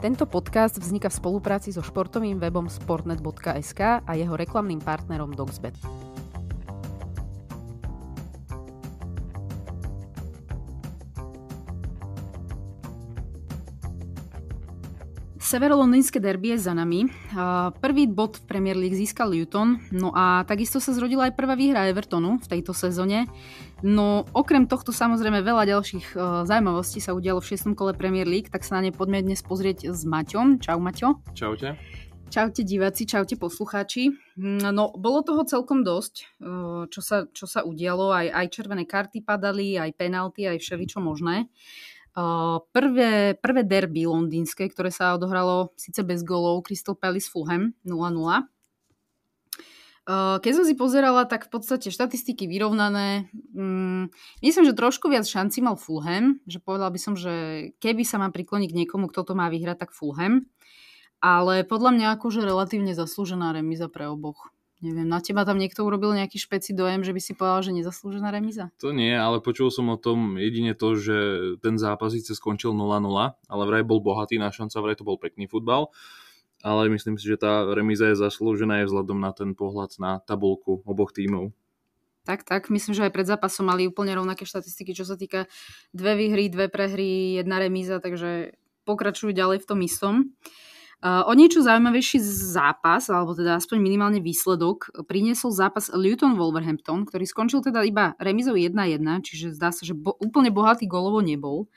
[0.00, 5.76] Tento podcast vzniká v spolupráci so športovým webom sportnet.sk a jeho reklamným partnerom Dogsbet.
[15.36, 17.10] Severolondýnske derby je za nami.
[17.82, 21.90] Prvý bod v Premier League získal Luton, no a takisto sa zrodila aj prvá výhra
[21.90, 23.26] Evertonu v tejto sezóne.
[23.80, 27.72] No okrem tohto samozrejme veľa ďalších uh, zaujímavostí sa udialo v 6.
[27.72, 30.60] kole Premier League, tak sa na ne poďme dnes pozrieť s Maťom.
[30.60, 31.24] Čau Maťo.
[31.32, 31.80] Čaute.
[32.28, 34.12] Čaute diváci, čaute poslucháči.
[34.38, 36.38] No, bolo toho celkom dosť,
[36.94, 38.14] čo sa, čo sa udialo.
[38.14, 41.50] Aj, aj červené karty padali, aj penalty, aj všeličo možné.
[42.70, 48.46] Prvé, prvé derby londýnske, ktoré sa odohralo síce bez golov, Crystal Palace Fulham 0-0
[50.08, 53.28] keď som si pozerala, tak v podstate štatistiky vyrovnané.
[53.52, 54.08] Mm,
[54.40, 57.32] myslím, že trošku viac šanci mal Fulham, že povedala by som, že
[57.78, 60.48] keby sa má prikloniť niekomu, kto to má vyhrať, tak Fulham.
[61.20, 64.48] Ale podľa mňa akože relatívne zaslúžená remíza pre oboch.
[64.80, 68.32] Neviem, na teba tam niekto urobil nejaký špeci dojem, že by si povedal, že nezaslúžená
[68.32, 68.72] remíza?
[68.80, 71.16] To nie, ale počul som o tom jedine to, že
[71.60, 72.88] ten zápas síce skončil 0-0,
[73.36, 75.92] ale vraj bol bohatý na šanca, vraj to bol pekný futbal
[76.60, 80.84] ale myslím si, že tá remíza je zaslúžená aj vzhľadom na ten pohľad na tabulku
[80.84, 81.52] oboch tímov.
[82.28, 85.48] Tak, tak, myslím, že aj pred zápasom mali úplne rovnaké štatistiky, čo sa týka
[85.96, 88.52] dve výhry, dve prehry, jedna remíza, takže
[88.84, 90.14] pokračujú ďalej v tom istom.
[91.00, 92.20] Uh, o niečo zaujímavejší
[92.52, 99.00] zápas, alebo teda aspoň minimálne výsledok, priniesol zápas Luton-Wolverhampton, ktorý skončil teda iba remizou 1-1,
[99.24, 101.72] čiže zdá sa, že bo, úplne bohatý golovo nebol.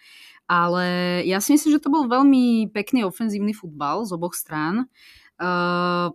[0.48, 4.92] Ale ja si myslím, že to bol veľmi pekný ofenzívny futbal z oboch strán.
[5.40, 6.12] Uh,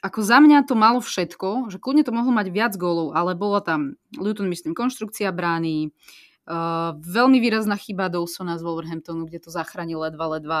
[0.00, 3.60] ako za mňa to malo všetko, že kľudne to mohlo mať viac gólov, ale bola
[3.60, 5.92] tam, Luton myslím, konštrukcia brány,
[6.48, 10.60] uh, veľmi výrazná chyba Dawsona z Wolverhamptonu, kde to zachránil ledva, ledva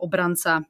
[0.00, 0.64] obranca.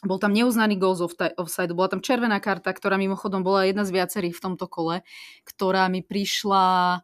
[0.00, 1.04] Bol tam neuznaný gól z
[1.36, 5.04] offside, bola tam červená karta, ktorá mimochodom bola jedna z viacerých v tomto kole,
[5.44, 7.00] ktorá mi prišla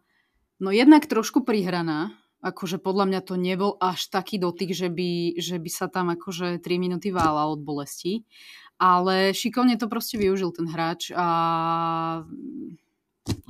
[0.60, 5.58] no jednak trošku prihraná, akože podľa mňa to nebol až taký dotyk, že by, že
[5.58, 8.22] by sa tam akože 3 minúty vála od bolesti.
[8.76, 11.26] Ale šikovne to proste využil ten hráč a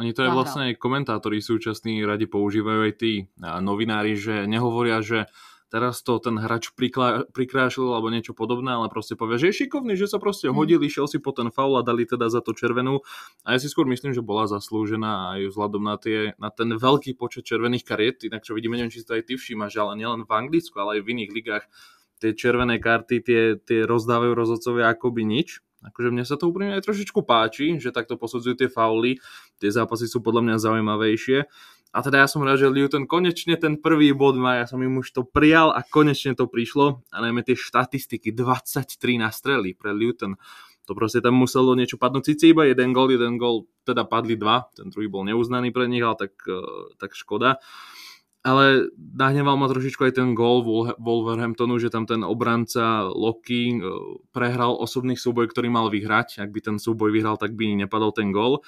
[0.01, 5.29] oni to aj vlastne aj komentátori súčasní radi používajú aj tí novinári, že nehovoria, že
[5.67, 6.71] teraz to ten hráč
[7.35, 10.55] prikrášil alebo niečo podobné, ale proste povie, že je šikovný, že sa proste mm.
[10.55, 13.03] hodil, išiel si po ten faul a dali teda za to červenú.
[13.43, 17.19] A ja si skôr myslím, že bola zaslúžená aj vzhľadom na, tie, na ten veľký
[17.19, 20.23] počet červených kariet, inak čo vidíme, neviem, či si to aj ty všímaš, ale nielen
[20.25, 21.65] v Anglicku, ale aj v iných ligách
[22.17, 25.61] tie červené karty, tie, tie rozdávajú rozhodcovia akoby nič.
[25.85, 29.21] Akože mne sa to úplne aj trošičku páči, že takto posudzujú tie fauly.
[29.61, 31.39] Tie zápasy sú podľa mňa zaujímavejšie.
[31.95, 35.01] A teda ja som rád, že Luton konečne ten prvý bod má, ja som im
[35.01, 37.01] už to prijal a konečne to prišlo.
[37.09, 40.37] A najmä tie štatistiky, 23 na strely pre Luton.
[40.87, 42.35] To proste tam muselo niečo padnúť.
[42.35, 46.03] Sice iba jeden gol, jeden gol, teda padli dva, ten druhý bol neuznaný pre nich,
[46.03, 47.59] ale tak, eh, tak škoda.
[48.47, 50.63] Ale nahneval ma trošičku aj ten gol
[51.03, 53.83] Wolverhamptonu, že tam ten obranca Loki eh,
[54.31, 56.39] prehral osobný súboj, ktorý mal vyhrať.
[56.39, 58.63] Ak by ten súboj vyhral, tak by nepadol ten gol.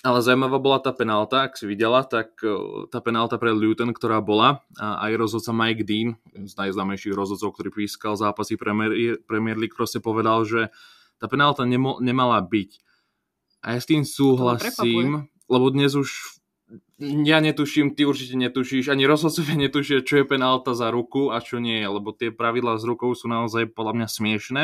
[0.00, 4.24] Ale zaujímavá bola tá penálta, ak si videla, tak e, tá penálta pre Luton, ktorá
[4.24, 9.76] bola, a aj rozhodca Mike Dean, z najznámejších rozhodcov, ktorý pískal zápasy Premier, Premier League,
[9.76, 10.72] proste povedal, že
[11.20, 12.70] tá penálta nemo, nemala byť.
[13.60, 16.40] A ja s tým súhlasím, lebo dnes už
[17.00, 21.60] ja netuším, ty určite netušíš, ani rozhodcovia netušia, čo je penálta za ruku a čo
[21.60, 24.62] nie je, lebo tie pravidlá s rukou sú naozaj podľa mňa smiešne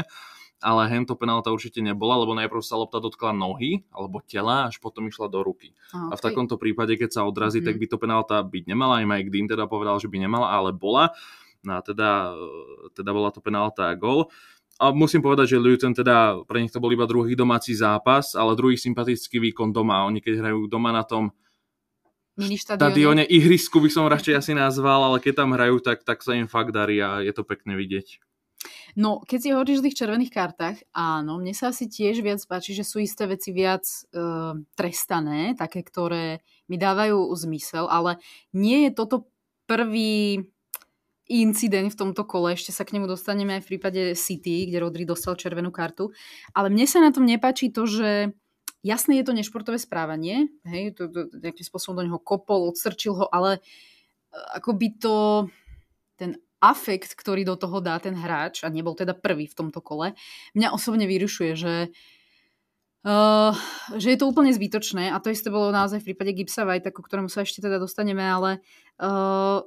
[0.60, 5.04] ale hento penálta určite nebola, lebo najprv sa lopta dotkla nohy alebo tela, až potom
[5.04, 5.76] išla do ruky.
[5.92, 6.12] A, okay.
[6.12, 7.68] a v takomto prípade, keď sa odrazí, mm-hmm.
[7.68, 9.04] tak by to penálta byť nemala.
[9.04, 11.12] Aj Mike Dean teda povedal, že by nemala, ale bola.
[11.60, 12.32] No a teda,
[12.94, 14.32] teda bola to penálta a gol.
[14.76, 18.52] A musím povedať, že Luton teda, pre nich to bol iba druhý domáci zápas, ale
[18.52, 20.04] druhý sympatický výkon doma.
[20.04, 21.32] Oni keď hrajú doma na tom
[22.36, 26.44] štadióne, ihrisku by som radšej asi nazval, ale keď tam hrajú, tak, tak sa im
[26.44, 28.20] fakt darí a je to pekné vidieť.
[28.96, 32.72] No, keď si hovoríš o tých červených kartách, áno, mne sa asi tiež viac páči,
[32.72, 33.84] že sú isté veci viac
[34.16, 36.40] uh, trestané, také, ktoré
[36.72, 38.16] mi dávajú zmysel, ale
[38.56, 39.28] nie je toto
[39.68, 40.48] prvý
[41.28, 45.04] incident v tomto kole, ešte sa k nemu dostaneme aj v prípade City, kde Rodri
[45.04, 46.16] dostal červenú kartu,
[46.56, 48.32] ale mne sa na tom nepáči to, že
[48.80, 53.28] jasné je to nešportové správanie, hej, to, to, nejakým spôsobom do neho kopol, odstrčil ho,
[53.28, 55.16] ale uh, ako by to
[56.16, 60.16] ten afekt, ktorý do toho dá ten hráč, a nebol teda prvý v tomto kole,
[60.56, 61.74] mňa osobne vyrušuje, že
[63.06, 63.54] Uh,
[63.94, 67.06] že je to úplne zbytočné a to isté bolo naozaj v prípade Gipsa White, ku
[67.06, 68.58] ktorému sa ešte teda dostaneme, ale
[68.98, 69.62] uh,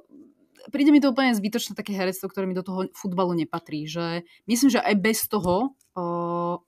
[0.68, 3.88] príde mi to úplne zbytočné také herectvo, ktoré mi do toho futbalu nepatrí.
[3.88, 6.60] Že myslím, že aj bez toho uh,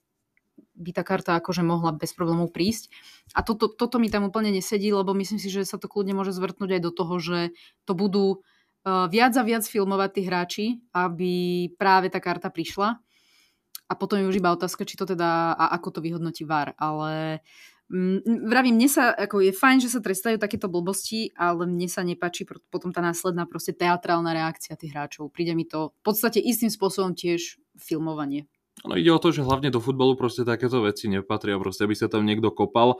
[0.72, 2.88] by tá karta akože mohla bez problémov prísť.
[3.36, 6.32] A toto, toto mi tam úplne nesedí, lebo myslím si, že sa to kľudne môže
[6.32, 7.38] zvrtnúť aj do toho, že
[7.84, 8.40] to budú
[8.84, 11.32] viac a viac filmovať tí hráči, aby
[11.78, 12.98] práve tá karta prišla.
[13.86, 16.72] A potom je už iba otázka, či to teda, a ako to vyhodnotí VAR.
[16.80, 17.44] Ale
[17.92, 22.00] mm, vravím, mne sa, ako je fajn, že sa trestajú takéto blbosti, ale mne sa
[22.00, 25.28] nepačí potom tá následná proste teatrálna reakcia tých hráčov.
[25.28, 28.48] Príde mi to v podstate istým spôsobom tiež filmovanie.
[28.88, 32.08] No ide o to, že hlavne do futbalu proste takéto veci nepatria, proste aby sa
[32.08, 32.98] tam niekto kopal.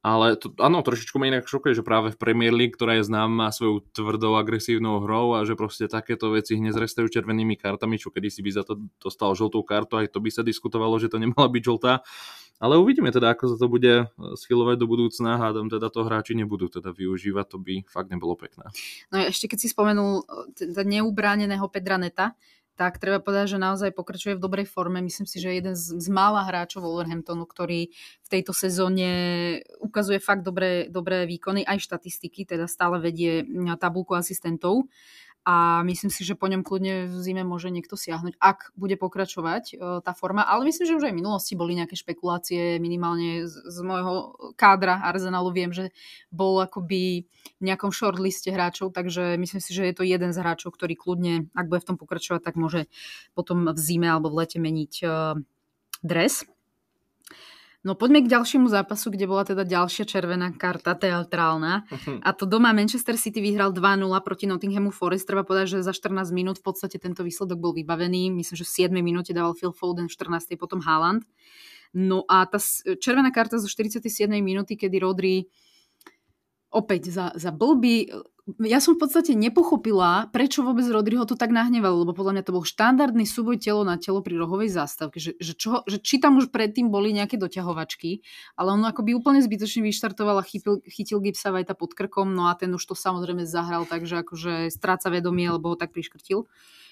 [0.00, 3.52] Ale to, áno, trošičku ma inak šokuje, že práve v Premier League, ktorá je známa
[3.52, 8.32] svojou tvrdou agresívnou hrou a že proste takéto veci hneď zrestajú červenými kartami, čo kedy
[8.32, 11.52] si by za to dostal žltú kartu, aj to by sa diskutovalo, že to nemala
[11.52, 12.00] byť žltá.
[12.60, 13.92] Ale uvidíme teda, ako sa to bude
[14.36, 15.40] schylovať do budúcna.
[15.40, 18.68] Hádam teda to hráči nebudú teda využívať, to by fakt nebolo pekné.
[19.08, 22.36] No a ešte keď si spomenul teda neubráneného Pedra Neta,
[22.80, 25.04] tak treba povedať, že naozaj pokračuje v dobrej forme.
[25.04, 27.92] Myslím si, že je jeden z, z mála hráčov Wolverhamptonu, ktorý
[28.24, 29.10] v tejto sezóne
[29.84, 33.44] ukazuje fakt dobré, dobré výkony, aj štatistiky, teda stále vedie
[33.76, 34.88] tabulku asistentov
[35.40, 39.64] a myslím si, že po ňom kľudne v zime môže niekto siahnuť, ak bude pokračovať
[39.72, 40.44] e, tá forma.
[40.44, 45.00] Ale myslím, že už aj v minulosti boli nejaké špekulácie, minimálne z, z môjho kádra
[45.00, 45.96] Arsenalu viem, že
[46.28, 47.24] bol akoby
[47.56, 51.48] v nejakom shortliste hráčov, takže myslím si, že je to jeden z hráčov, ktorý kľudne,
[51.56, 52.92] ak bude v tom pokračovať, tak môže
[53.32, 55.06] potom v zime alebo v lete meniť e,
[56.04, 56.44] dres.
[57.80, 61.88] No poďme k ďalšiemu zápasu, kde bola teda ďalšia červená karta teatrálna.
[61.88, 62.20] Uh-huh.
[62.20, 65.24] A to doma Manchester City vyhral 2-0 proti Nottinghamu Forest.
[65.24, 68.36] Treba povedať, že za 14 minút v podstate tento výsledok bol vybavený.
[68.36, 70.60] Myslím, že v 7 minúte dával Phil Foden, v 14.
[70.60, 71.24] potom Haaland.
[71.96, 72.60] No a tá
[73.00, 74.28] červená karta zo 47.
[74.44, 75.48] minúty, kedy Rodri
[76.70, 78.08] opäť za, za blbý
[78.58, 82.56] ja som v podstate nepochopila, prečo vôbec Rodriho to tak nahnevalo, lebo podľa mňa to
[82.56, 86.40] bol štandardný súboj telo na telo pri rohovej zástavke, že, že, čo, že či tam
[86.40, 88.24] už predtým boli nejaké doťahovačky,
[88.58, 92.56] ale on akoby úplne zbytočne vyštartoval a chytil, chytil Gipsa Vajta pod krkom, no a
[92.58, 96.48] ten už to samozrejme zahral, takže akože stráca vedomie, lebo ho tak priškrtil.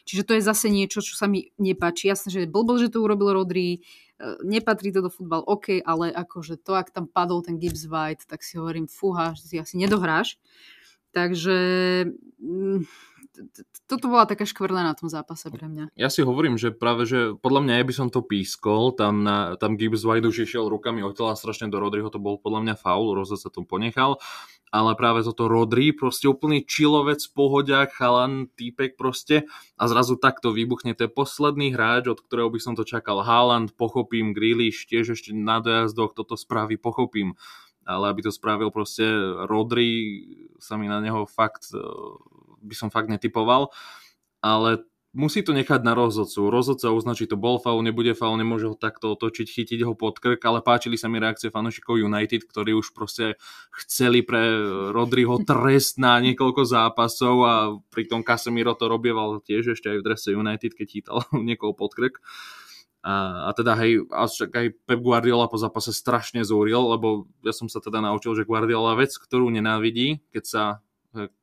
[0.09, 2.09] Čiže to je zase niečo, čo sa mi nepáči.
[2.09, 3.85] Jasne, že blbo, že to urobil Rodri,
[4.43, 8.43] nepatrí to do futbal, OK, ale akože to, ak tam padol ten Gibbs White, tak
[8.43, 10.39] si hovorím, fúha, že si asi nedohráš.
[11.15, 11.59] Takže
[12.43, 12.83] mm,
[13.87, 15.95] toto bola taká škvrna na tom zápase pre mňa.
[15.95, 19.55] Ja si hovorím, že práve, že podľa mňa, ja by som to pískol, tam, na,
[19.57, 22.75] tam Gibbs White už išiel rukami od tela strašne do Rodriho, to bol podľa mňa
[22.79, 24.21] faul, Roza sa to ponechal,
[24.69, 29.49] ale práve toto Rodri, proste úplný čilovec, pohodiak, chalan, týpek proste
[29.81, 33.73] a zrazu takto vybuchne, to je posledný hráč, od ktorého by som to čakal, Haaland,
[33.79, 37.39] pochopím, Grealish, tiež ešte na dojazdoch toto spraví, pochopím
[37.89, 39.09] ale aby to spravil proste
[39.49, 40.21] Rodri,
[40.61, 41.73] sa mi na neho fakt,
[42.63, 43.71] by som fakt netypoval,
[44.43, 46.53] ale musí to nechať na rozhodcu.
[46.53, 50.39] Rozhodca uznačí to bol faul, nebude faul, nemôže ho takto otočiť, chytiť ho pod krk,
[50.45, 53.41] ale páčili sa mi reakcie fanúšikov United, ktorí už proste
[53.73, 54.41] chceli pre
[54.93, 57.55] Rodriho trest na niekoľko zápasov a
[57.89, 61.19] pri tom Casemiro to robieval tiež ešte aj v drese United, keď chytal
[61.49, 62.21] niekoho pod krk.
[62.99, 67.55] A, a teda hej, a však aj Pep Guardiola po zápase strašne zúril, lebo ja
[67.55, 70.63] som sa teda naučil, že Guardiola vec, ktorú nenávidí, keď sa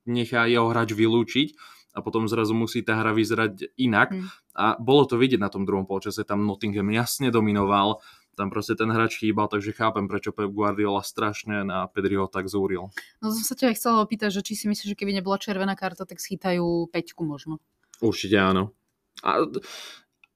[0.06, 1.48] nechá jeho hráč vylúčiť
[1.96, 4.12] a potom zrazu musí tá hra vyzerať inak.
[4.12, 4.28] Mm.
[4.56, 8.04] A bolo to vidieť na tom druhom polčase, tam Nottingham jasne dominoval,
[8.36, 12.92] tam proste ten hráč chýbal, takže chápem, prečo Pep Guardiola strašne na Pedriho tak zúril.
[13.24, 15.74] No som sa ťa aj chcela opýtať, že či si myslíš, že keby nebola červená
[15.80, 17.64] karta, tak schytajú peťku možno.
[18.04, 18.76] Určite áno.
[19.24, 19.48] A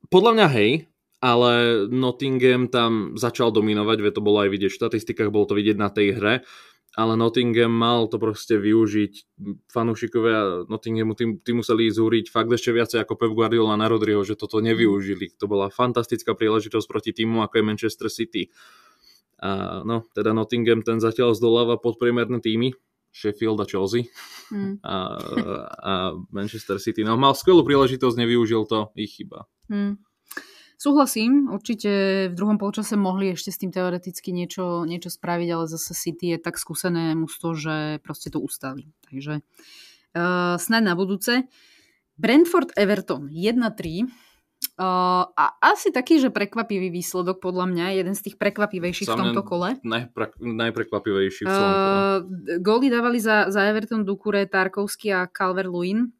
[0.08, 0.72] podľa mňa hej,
[1.20, 1.52] ale
[1.92, 5.92] Nottingham tam začal dominovať, veď to bolo aj vidieť v štatistikách, bolo to vidieť na
[5.92, 6.34] tej hre,
[7.00, 9.40] ale Nottingham mal to proste využiť.
[9.72, 14.36] Fanúšikovia Nottinghamu tým, tým museli zúriť fakt ešte viacej ako Pep Guardiola na Rodriho, že
[14.36, 15.32] toto nevyužili.
[15.40, 18.52] To bola fantastická príležitosť proti týmu ako je Manchester City.
[19.40, 22.76] A no, teda Nottingham ten zatiaľ zdoláva podpriemerné týmy,
[23.16, 24.12] Sheffield a Chelsea
[24.52, 24.84] mm.
[24.84, 24.96] a,
[25.80, 25.94] a
[26.36, 27.08] Manchester City.
[27.08, 29.48] No mal skvelú príležitosť, nevyužil to, ich chyba.
[29.72, 29.98] Mm.
[30.80, 31.92] Súhlasím, určite
[32.32, 36.38] v druhom polčase mohli ešte s tým teoreticky niečo, niečo spraviť, ale zase City je
[36.40, 38.88] tak skúsené musto, že proste to ustali.
[39.12, 41.44] Takže uh, snad na budúce.
[42.16, 44.08] Brentford Everton 1-3.
[44.80, 49.44] Uh, a asi taký, že prekvapivý výsledok podľa mňa, jeden z tých prekvapivejších v tomto
[49.44, 49.76] kole.
[49.84, 51.92] Najpre, najprekvapivejší v celom kole.
[51.92, 52.20] Uh,
[52.64, 56.16] góly dávali za, za Everton Dukure, Tarkovský a Calver-Lewin.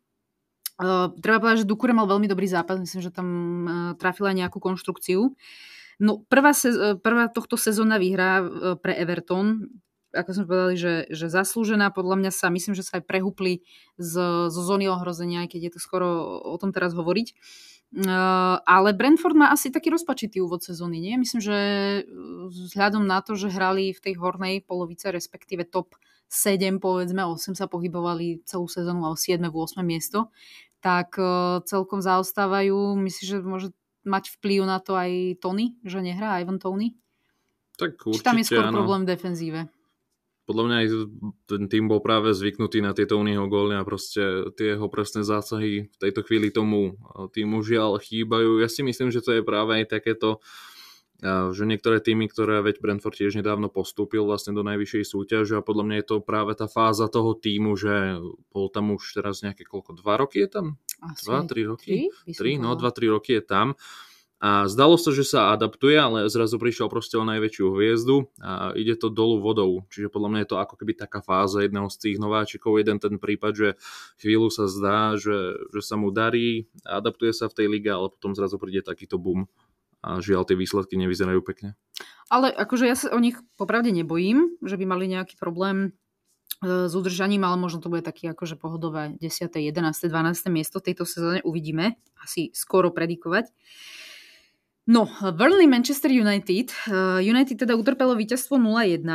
[0.80, 4.64] Uh, treba povedať, že Dukure mal veľmi dobrý zápas, myslím, že tam uh, trafila nejakú
[4.64, 5.36] konštrukciu.
[6.00, 8.48] No, prvá, sez- prvá tohto sezóna výhra uh,
[8.80, 9.68] pre Everton,
[10.16, 11.92] ako sme povedali, že, že zaslúžená.
[11.92, 13.62] Podľa mňa sa, myslím, že sa aj prehupli
[14.00, 14.14] z,
[14.50, 17.36] zo zóny ohrozenia, aj keď je to skoro o tom teraz hovoriť.
[17.90, 21.18] Uh, ale Brentford má asi taký rozpačitý úvod sezóny, nie?
[21.18, 21.58] Myslím, že
[22.54, 25.98] vzhľadom na to, že hrali v tej hornej polovice, respektíve top
[26.30, 29.42] 7, povedzme 8 sa pohybovali celú sezónu, alebo 7.
[29.42, 29.82] 8.
[29.82, 30.30] miesto,
[30.80, 32.96] tak uh, celkom zaostávajú.
[33.00, 33.70] Myslím, že môže
[34.08, 36.96] mať vplyv na to aj Tony, že nehrá Ivan Tony?
[37.80, 38.76] Tak určite, Či tam je skôr áno.
[38.84, 39.62] problém v defenzíve?
[40.50, 40.88] podľa mňa aj
[41.46, 45.94] ten tým bol práve zvyknutý na tieto unieho góly a proste tie jeho presné zásahy
[45.94, 46.98] v tejto chvíli tomu
[47.38, 48.58] týmu žiaľ chýbajú.
[48.58, 50.42] Ja si myslím, že to je práve aj takéto
[51.20, 55.84] že niektoré týmy, ktoré veď Brentford tiež nedávno postúpil vlastne do najvyššej súťaže a podľa
[55.84, 58.24] mňa je to práve tá fáza toho týmu, že
[58.56, 60.66] bol tam už teraz nejaké koľko, dva roky je tam?
[61.04, 62.08] Asi dva, tri roky?
[62.24, 63.76] Tri, tri no dva, tri roky je tam
[64.40, 68.96] a zdalo sa, že sa adaptuje, ale zrazu prišiel proste o najväčšiu hviezdu a ide
[68.96, 69.84] to dolu vodou.
[69.92, 73.20] Čiže podľa mňa je to ako keby taká fáza jedného z tých nováčikov, jeden ten
[73.20, 73.70] prípad, že
[74.24, 78.32] chvíľu sa zdá, že, že sa mu darí, adaptuje sa v tej lige, ale potom
[78.32, 79.52] zrazu príde takýto boom
[80.00, 81.76] a žiaľ tie výsledky nevyzerajú pekne.
[82.32, 85.92] Ale akože ja sa o nich popravde nebojím, že by mali nejaký problém
[86.62, 90.48] e, s udržaním, ale možno to bude taký akože pohodové 10., 11., 12.
[90.54, 93.52] miesto v tejto sezóne uvidíme, asi skoro predikovať.
[94.90, 96.74] No, Burnley Manchester United.
[96.90, 99.06] Uh, United teda utrpelo víťazstvo 0-1.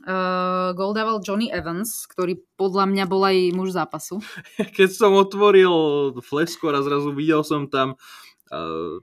[0.00, 4.24] Uh, gol dával Johnny Evans, ktorý podľa mňa bol aj muž zápasu.
[4.80, 5.68] Keď som otvoril
[6.24, 8.00] fleskor a zrazu videl som tam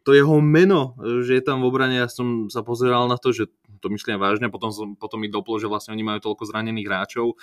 [0.05, 3.49] to jeho meno, že je tam v obrane, ja som sa pozeral na to, že
[3.81, 7.33] to myslím vážne, potom, som, potom mi doplo, že vlastne oni majú toľko zranených hráčov,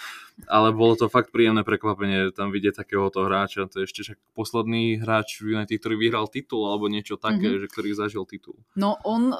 [0.46, 3.66] ale bolo to fakt príjemné prekvapenie tam vidieť takéhoto hráča.
[3.66, 7.62] To je ešte však posledný hráč United, ktorý vyhral titul alebo niečo také, mm-hmm.
[7.66, 8.54] že ktorý zažil titul.
[8.78, 9.34] No on,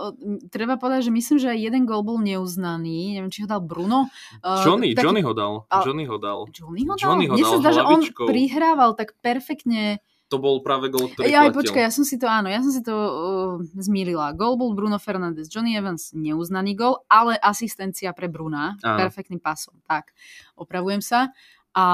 [0.51, 4.11] treba povedať, že myslím, že aj jeden gol bol neuznaný, neviem, či ho dal Bruno.
[4.43, 5.07] Johnny, uh, taký...
[5.07, 5.55] Johnny ho dal.
[5.71, 6.39] Johnny ho dal.
[6.51, 6.99] Johnny ho dal?
[6.99, 11.25] Johnny ho Mne sa zdá, že on prihrával tak perfektne to bol práve gol, ktorý
[11.25, 14.37] ja, počkaj, ja som si to, áno, ja som si to uh, zmýlila.
[14.37, 19.09] Gol bol Bruno Fernandes, Johnny Evans neuznaný gol, ale asistencia pre Bruna, áno.
[19.09, 19.81] perfektným pasom.
[19.89, 20.13] Tak,
[20.61, 21.33] opravujem sa.
[21.73, 21.85] A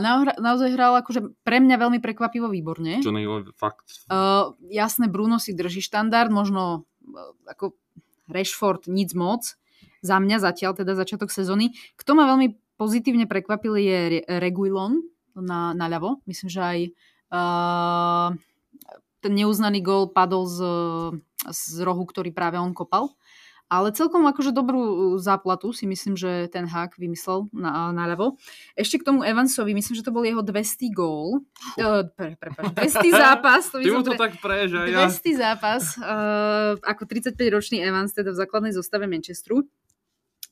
[0.00, 3.04] na, naozaj hral akože pre mňa veľmi prekvapivo výborne.
[3.04, 3.28] Johnny,
[3.60, 4.08] fakt.
[4.08, 7.76] Uh, jasné, Bruno si drží štandard, možno uh, ako
[8.32, 9.52] Rashford nic moc.
[10.02, 11.76] Za mňa zatiaľ, teda začiatok sezóny.
[11.94, 14.98] Kto ma veľmi pozitívne prekvapil je Reguilon
[15.38, 16.18] na, na ľavo.
[16.26, 16.78] Myslím, že aj
[17.32, 18.36] Uh,
[19.24, 20.58] ten neuznaný gól padol z,
[21.48, 23.14] z rohu, ktorý práve on kopal.
[23.72, 28.36] Ale celkom akože dobrú záplatu si myslím, že ten hák vymyslel na, na ľavo.
[28.76, 31.40] Ešte k tomu Evansovi, myslím, že to bol jeho 200 gól.
[31.80, 33.72] Uh, pre, pre, pre, 200 zápas.
[33.72, 35.08] To Ty mu to pre, tak preješ, 200 ja.
[35.40, 35.96] zápas.
[35.96, 39.64] Uh, ako 35-ročný Evans, teda v základnej zostave Manchesteru.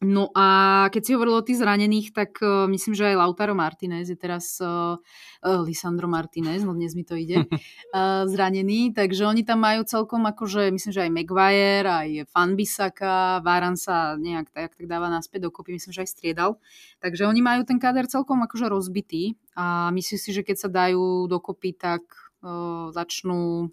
[0.01, 4.09] No a keď si hovoril o tých zranených, tak uh, myslím, že aj Lautaro Martinez
[4.09, 9.45] je teraz uh, uh, Lisandro Martinez, no dnes mi to ide, uh, zranený, takže oni
[9.45, 14.89] tam majú celkom akože, myslím, že aj Maguire, aj Fanbisaka, Varan sa nejak tak, tak
[14.89, 16.57] dáva naspäť dokopy, myslím, že aj striedal.
[17.05, 21.29] Takže oni majú ten káder celkom akože rozbitý a myslím si, že keď sa dajú
[21.29, 22.09] dokopy, tak
[22.41, 23.69] uh, začnú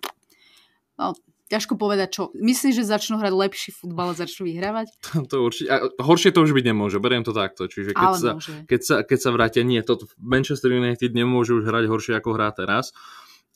[0.99, 1.07] no,
[1.47, 2.23] ťažko povedať čo.
[2.35, 4.91] Myslíš, že začnú hrať lepší futbal a začnú vyhrávať?
[5.11, 5.67] To, to určite.
[5.71, 7.71] A horšie to už byť nemôže, beriem to takto.
[7.71, 8.31] Čiže keď, sa,
[8.67, 12.51] keď, sa, keď sa vrátia, nie, to Manchester United nemôže už hrať horšie ako hrá
[12.51, 12.91] teraz.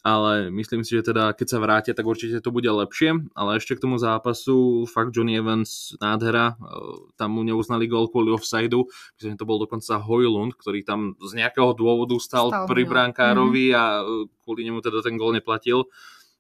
[0.01, 3.21] Ale myslím si, že teda keď sa vrátia, tak určite to bude lepšie.
[3.37, 6.73] Ale ešte k tomu zápasu, fakt Johnny Evans nádhera, e,
[7.21, 8.89] tam mu neuznali gol kvôli offsideu.
[9.21, 13.69] Myslím, že to bol dokonca Hojlund, ktorý tam z nejakého dôvodu stal, stal pri brankárovi
[13.69, 13.77] mm.
[13.77, 14.03] a e,
[14.41, 15.85] kvôli nemu teda ten gol neplatil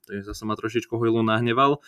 [0.07, 1.81] takže zase ma trošičku Hojlu nahneval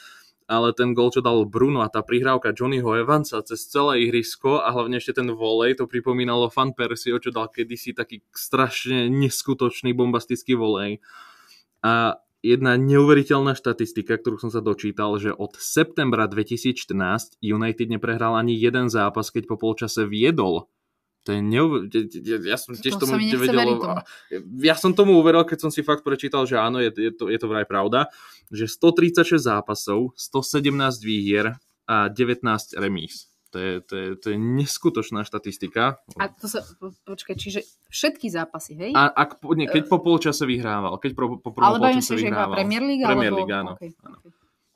[0.48, 4.72] ale ten gol, čo dal Bruno a tá prihrávka Johnnyho Evansa cez celé ihrisko a
[4.76, 10.60] hlavne ešte ten volej, to pripomínalo Fan Persio, čo dal kedysi taký strašne neskutočný bombastický
[10.60, 11.00] volej.
[11.84, 18.56] A jedna neuveriteľná štatistika, ktorú som sa dočítal, že od septembra 2014 United neprehral ani
[18.56, 20.68] jeden zápas, keď po polčase viedol
[21.24, 21.88] to je neuver...
[22.44, 23.80] Ja som tiež to tomu nevedel...
[24.60, 27.40] Ja som tomu uveril, keď som si fakt prečítal, že áno, je, je, to, je
[27.40, 28.12] to vraj pravda,
[28.52, 30.68] že 136 zápasov, 117
[31.00, 31.56] výhier
[31.88, 32.44] a 19
[32.76, 33.32] remíz.
[33.54, 36.02] To je, to, je, to je neskutočná štatistika.
[36.18, 36.66] A to sa,
[37.06, 38.92] počkaj, čiže všetky zápasy, hej?
[38.98, 42.58] A ak, nie, keď po polčase vyhrával, keď po, po prvom polčase vyhrával.
[42.58, 43.06] Ale Premier League?
[43.06, 43.78] Premier League, áno.
[43.78, 44.18] Okay, áno.
[44.26, 44.34] Okay.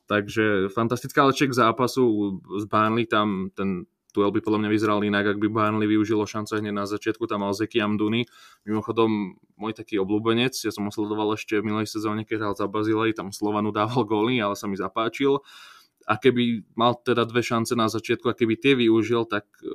[0.07, 5.29] Takže fantastická, ale ček zápasu z Burnley, tam ten duel by podľa mňa vyzeral inak,
[5.29, 8.25] ak by Burnley využilo šance hneď na začiatku, tam mal Zeki Amduny.
[8.65, 12.65] Mimochodom, môj taký obľúbenec, ja som ho sledoval ešte v minulej sezóne, keď hral za
[12.65, 15.45] Bazilej, tam Slovanu dával góly, ale sa mi zapáčil.
[16.09, 19.69] A keby mal teda dve šance na začiatku a keby tie využil, tak uh,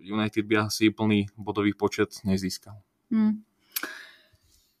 [0.00, 2.80] United by asi plný bodový počet nezískal.
[3.12, 3.44] Hmm.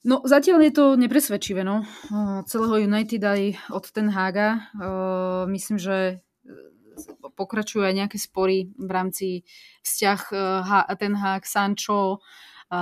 [0.06, 1.82] No zatiaľ je to nepresvedčivé, no.
[2.46, 3.42] Celého United aj
[3.74, 4.70] od Ten Haga.
[5.50, 6.22] Myslím, že
[7.36, 9.26] pokračujú aj nejaké spory v rámci
[9.86, 10.20] vzťah
[10.98, 12.18] Ten Hag, Sancho,
[12.68, 12.80] a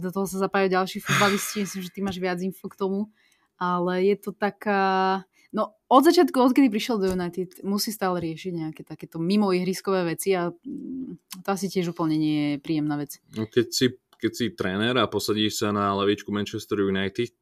[0.00, 3.12] do toho sa zapájajú ďalší futbalisti, myslím, že ty máš viac info k tomu,
[3.60, 5.24] ale je to taká...
[5.48, 10.36] No od začiatku, odkedy prišiel do United, musí stále riešiť nejaké takéto mimo ihriskové veci
[10.36, 13.16] a mm, to asi tiež úplne nie je príjemná vec.
[13.32, 17.32] No, keď si keď si tréner a posadíš sa na lavičku Manchester United,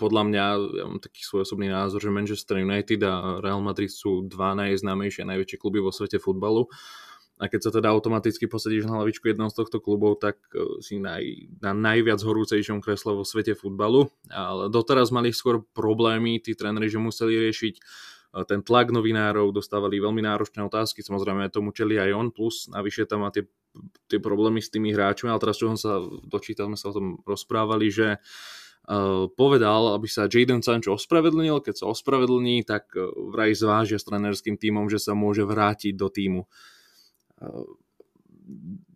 [0.00, 0.44] podľa mňa,
[0.80, 5.28] ja mám taký svoj osobný názor, že Manchester United a Real Madrid sú dva najznámejšie
[5.28, 6.66] a najväčšie kluby vo svete futbalu
[7.42, 11.02] a keď sa teda automaticky posadíš na hlavičku jedného z tohto klubov, tak e, si
[11.02, 11.26] naj,
[11.58, 14.06] na najviac horúcejšom kresle vo svete futbalu.
[14.30, 17.82] Ale doteraz mali skôr problémy tí tréneri, že museli riešiť e,
[18.46, 23.26] ten tlak novinárov, dostávali veľmi náročné otázky, samozrejme tomu čeli aj on, plus navyše tam
[23.26, 23.42] má tie,
[24.08, 27.06] tie problémy s tými hráčmi, ale teraz čo som sa dočítal, sme sa o tom
[27.24, 28.08] rozprávali, že
[28.82, 31.62] Uh, povedal, aby sa Jadon Sancho ospravedlnil.
[31.62, 36.10] Keď sa ospravedlní, tak uh, vraj zvážia s trenerským tímom, že sa môže vrátiť do
[36.10, 36.50] týmu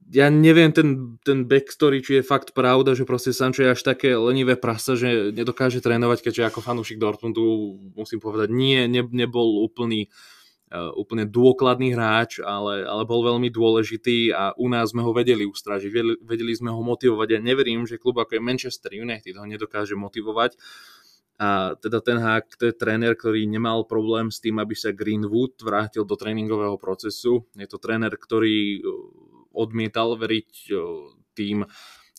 [0.06, 4.14] ja neviem ten, ten backstory, či je fakt pravda, že proste Sancho je až také
[4.14, 10.06] lenivé prasa, že nedokáže trénovať, keďže ako fanúšik Dortmundu musím povedať, nie, ne, nebol úplný
[10.72, 15.90] úplne dôkladný hráč, ale, ale bol veľmi dôležitý a u nás sme ho vedeli ustražiť,
[15.90, 17.38] vedeli, vedeli sme ho motivovať.
[17.38, 20.58] Ja neverím, že klub ako je Manchester United ho nedokáže motivovať.
[21.36, 25.60] A teda ten Hák, to je tréner, ktorý nemal problém s tým, aby sa Greenwood
[25.60, 27.44] vrátil do tréningového procesu.
[27.54, 28.80] Je to tréner, ktorý
[29.52, 30.72] odmietal veriť
[31.36, 31.68] tým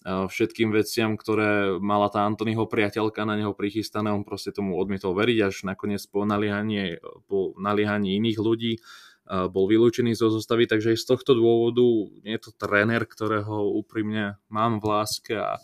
[0.06, 4.13] všetkým veciam, ktoré mala tá Antonyho priateľka na neho prichystané.
[4.13, 8.74] On proste tomu odmietol veriť, až nakoniec po naliehaní, po naliehaní iných ľudí
[9.27, 11.84] bol vylúčený zo zostavy, takže z tohto dôvodu
[12.24, 15.60] je to tréner, ktorého úprimne mám v láske a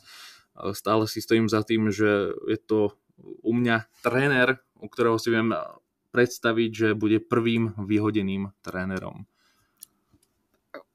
[0.76, 2.92] stále si stojím za tým, že je to
[3.24, 5.56] u mňa tréner, u ktorého si viem
[6.12, 9.24] predstaviť, že bude prvým vyhodeným trénerom.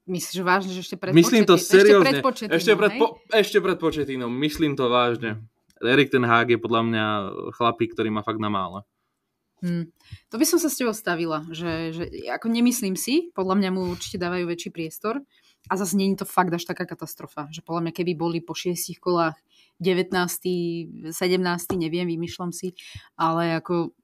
[0.09, 2.25] Myslíš vážne, že ešte pred Myslím to seriózne.
[2.25, 4.33] Ešte pred, ešte pred, po, ešte pred početínom.
[4.33, 5.45] Myslím to vážne.
[5.85, 7.05] Erik ten Hag je podľa mňa
[7.55, 8.83] chlapík, ktorý má fakt na mále.
[9.59, 9.91] Hmm.
[10.31, 13.91] To by som sa s tebou stavila, že, že ako nemyslím si, podľa mňa mu
[13.91, 15.19] určite dávajú väčší priestor
[15.67, 19.03] a zase je to fakt až taká katastrofa, že podľa mňa keby boli po šiestich
[19.03, 19.35] kolách
[19.79, 21.15] 19., 17.,
[21.79, 22.75] neviem, vymýšľam si,
[23.15, 23.95] ale ako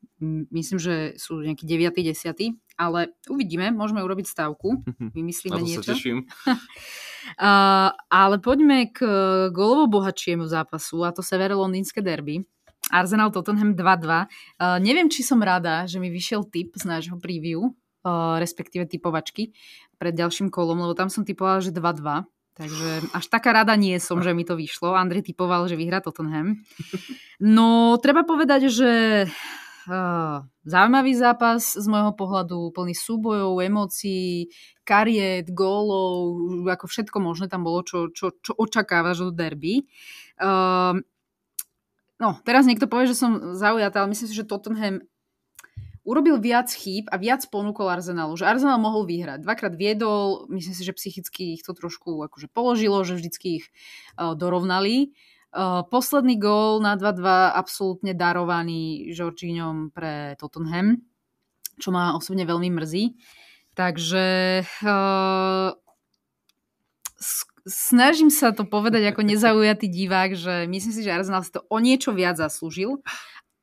[0.50, 4.82] myslím, že sú nejaký 9., 10., ale uvidíme, môžeme urobiť stavku,
[5.18, 5.82] vymyslíme Na to niečo.
[5.82, 6.18] Sa teším.
[7.38, 8.98] uh, ale poďme k
[9.54, 12.42] golovo bohatšiemu zápasu a to severo londýnske derby.
[12.92, 13.80] Arsenal Tottenham 2-2.
[13.80, 17.72] Uh, neviem, či som rada, že mi vyšiel tip z nášho preview,
[18.04, 19.56] uh, respektíve typovačky
[19.96, 22.28] pred ďalším kolom, lebo tam som typovala, že 2-2.
[22.54, 24.94] Takže až taká rada nie som, že mi to vyšlo.
[24.94, 26.58] Andrej typoval, že vyhrá Tottenham.
[27.42, 28.90] No, treba povedať, že
[29.90, 34.48] uh, zaujímavý zápas z môjho pohľadu, plný súbojov, emócií,
[34.86, 36.38] kariet, gólov,
[36.70, 39.82] ako všetko možné tam bolo, čo, čo, čo očakávaš od derby.
[40.38, 41.02] Uh,
[42.22, 45.02] no, teraz niekto povie, že som zaujatá, ale myslím si, že Tottenham
[46.04, 48.36] urobil viac chýb a viac ponúkol Arsenalu.
[48.36, 49.40] Že Arsenal mohol vyhrať.
[49.40, 53.66] Dvakrát viedol, myslím si, že psychicky ich to trošku akože položilo, že vždycky ich
[54.20, 55.16] uh, dorovnali.
[55.54, 57.24] Uh, posledný gól na 2-2
[57.56, 61.00] absolútne darovaný Žorčíňom pre Tottenham,
[61.80, 63.16] čo ma osobne veľmi mrzí.
[63.74, 64.26] Takže
[64.84, 65.72] uh,
[67.64, 71.78] snažím sa to povedať ako nezaujatý divák, že myslím si, že Arsenal si to o
[71.80, 73.00] niečo viac zaslúžil,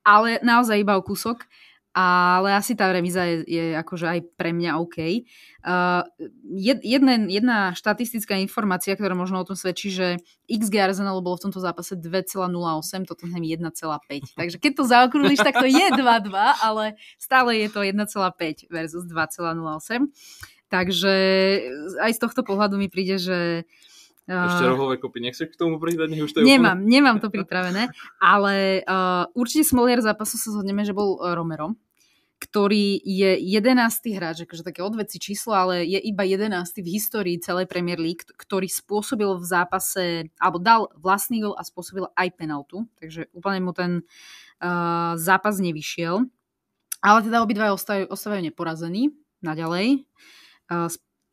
[0.01, 1.45] ale naozaj iba o kúsok
[1.91, 5.27] ale asi tá remíza je, je akože aj pre mňa OK.
[5.59, 6.07] Uh,
[6.55, 11.59] jedna, jedna štatistická informácia, ktorá možno o tom svedčí, že XG Arsenalu bolo v tomto
[11.59, 13.59] zápase 2,08, toto 1,5.
[14.39, 16.31] Takže keď to zaokrúhliš, tak to je 2,2,
[16.63, 20.07] ale stále je to 1,5 versus 2,08.
[20.71, 21.15] Takže
[21.99, 23.67] aj z tohto pohľadu mi príde, že
[24.31, 26.87] ešte rohové kopy, nechceš k tomu pridať, nech už to je Nemám, úplne...
[26.87, 27.91] nemám to pripravené,
[28.23, 31.75] ale uh, určite smolier zápasu sa zhodneme, že bol uh, Romero,
[32.41, 37.69] ktorý je jedenásty hráč, akože také odveci číslo, ale je iba jedenásty v histórii celej
[37.69, 43.29] Premier League, ktorý spôsobil v zápase, alebo dal vlastný gol a spôsobil aj penaltu, takže
[43.37, 46.25] úplne mu ten uh, zápas nevyšiel.
[47.01, 49.13] Ale teda obidva ostávajú, ostávajú neporazení
[49.45, 50.05] naďalej.
[50.69, 50.89] Uh,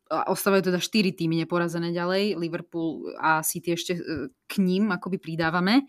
[0.09, 4.01] ostávajú teda 4 týmy neporazené ďalej, Liverpool a City ešte e,
[4.49, 5.85] k ním akoby pridávame.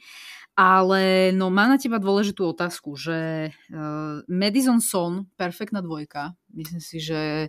[0.60, 7.00] Ale no má na teba dôležitú otázku, že uh, Madison Son, perfektná dvojka, myslím si,
[7.00, 7.48] že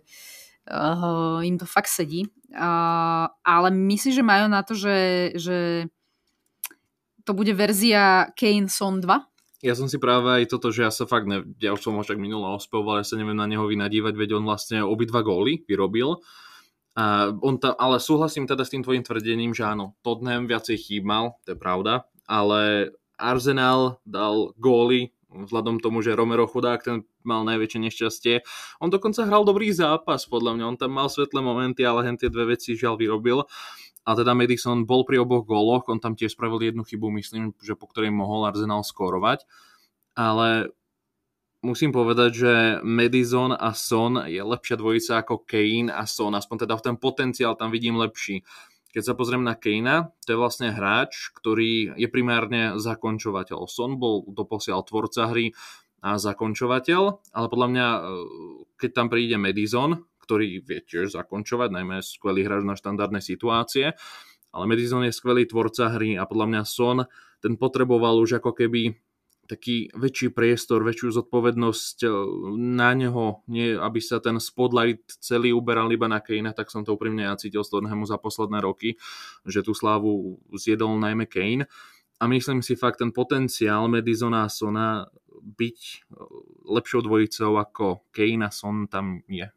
[0.69, 2.29] uh, im to fakt sedí.
[2.53, 5.89] Uh, ale myslíš, že majú na to, že, že
[7.27, 9.03] to bude verzia Kane Son 2?
[9.61, 12.01] Ja som si práve aj toto, že ja sa fakt, ne, ja už som ho
[12.01, 16.17] však minulo ospevoval, ja sa neviem na neho vynadívať, veď on vlastne obidva góly vyrobil.
[16.91, 21.39] A on ta, ale súhlasím teda s tým tvojim tvrdením, že áno, Tottenham viacej chýbal,
[21.47, 27.79] to je pravda, ale Arsenal dal góly vzhľadom tomu, že Romero chudák ten mal najväčšie
[27.87, 28.35] nešťastie.
[28.83, 30.65] On dokonca hral dobrý zápas, podľa mňa.
[30.67, 33.47] On tam mal svetlé momenty, ale hen tie dve veci žiaľ vyrobil.
[34.01, 37.77] A teda Madison bol pri oboch góloch, on tam tiež spravil jednu chybu, myslím, že
[37.77, 39.45] po ktorej mohol Arsenal skórovať.
[40.17, 40.73] Ale
[41.61, 46.73] musím povedať, že Madison a Son je lepšia dvojica ako Kane a Son, aspoň teda
[46.77, 48.41] v ten potenciál tam vidím lepší.
[48.91, 53.63] Keď sa pozriem na Kejna, to je vlastne hráč, ktorý je primárne zakončovateľ.
[53.71, 55.55] Son bol doposiaľ tvorca hry
[56.03, 57.99] a zakončovateľ, ale podľa mňa, e,
[58.75, 63.95] keď tam príde Madison, ktorý vie tiež zakončovať, najmä skvelý hráč na štandardné situácie.
[64.51, 67.07] Ale Madison je skvelý tvorca hry a podľa mňa Son
[67.39, 68.99] ten potreboval už ako keby
[69.51, 72.09] taký väčší priestor, väčšiu zodpovednosť e,
[72.55, 76.95] na neho, nie aby sa ten spotlight celý uberal iba na Kane, tak som to
[76.95, 78.95] úprimne ja cítil z Tottenhamu za posledné roky,
[79.43, 81.67] že tú slávu zjedol najmä Kane.
[82.21, 85.03] A myslím si fakt ten potenciál Madisona a Sona
[85.43, 85.95] byť e,
[86.71, 89.51] lepšou dvojicou ako Kane a Son tam je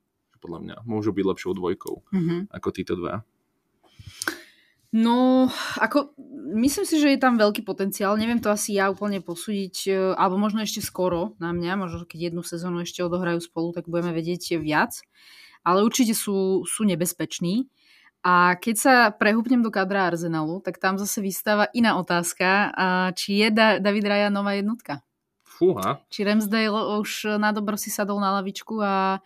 [0.45, 2.41] podľa mňa môžu byť lepšou dvojkou mm-hmm.
[2.53, 3.25] ako títo dva.
[4.95, 5.51] No,
[5.83, 6.15] ako,
[6.55, 8.15] myslím si, že je tam veľký potenciál.
[8.15, 12.31] Neviem to asi ja úplne posúdiť, e, alebo možno ešte skoro na mňa, možno keď
[12.31, 15.03] jednu sezónu ešte odohrajú spolu, tak budeme vedieť viac.
[15.67, 17.67] Ale určite sú, sú nebezpeční.
[18.23, 22.73] A keď sa prehúpnem do kadra Arsenalu, tak tam zase vystáva iná otázka,
[23.19, 25.05] či je David Raja nová jednotka.
[25.45, 26.03] Fúha.
[26.09, 29.21] Či Ramsdale už na dobro si sadol na lavičku a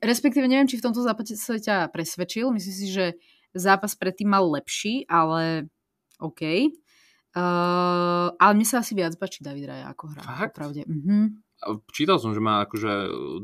[0.00, 2.48] respektíve neviem, či v tomto zápase sa ťa presvedčil.
[2.54, 3.06] Myslím si, že
[3.54, 5.70] zápas predtým mal lepší, ale
[6.18, 6.42] OK.
[7.34, 10.22] Uh, ale mne sa asi viac páči David Raja ako hra.
[10.22, 10.54] Fakt?
[10.54, 10.86] Pravde.
[10.86, 11.34] Uh-huh.
[11.90, 12.92] Čítal som, že má akože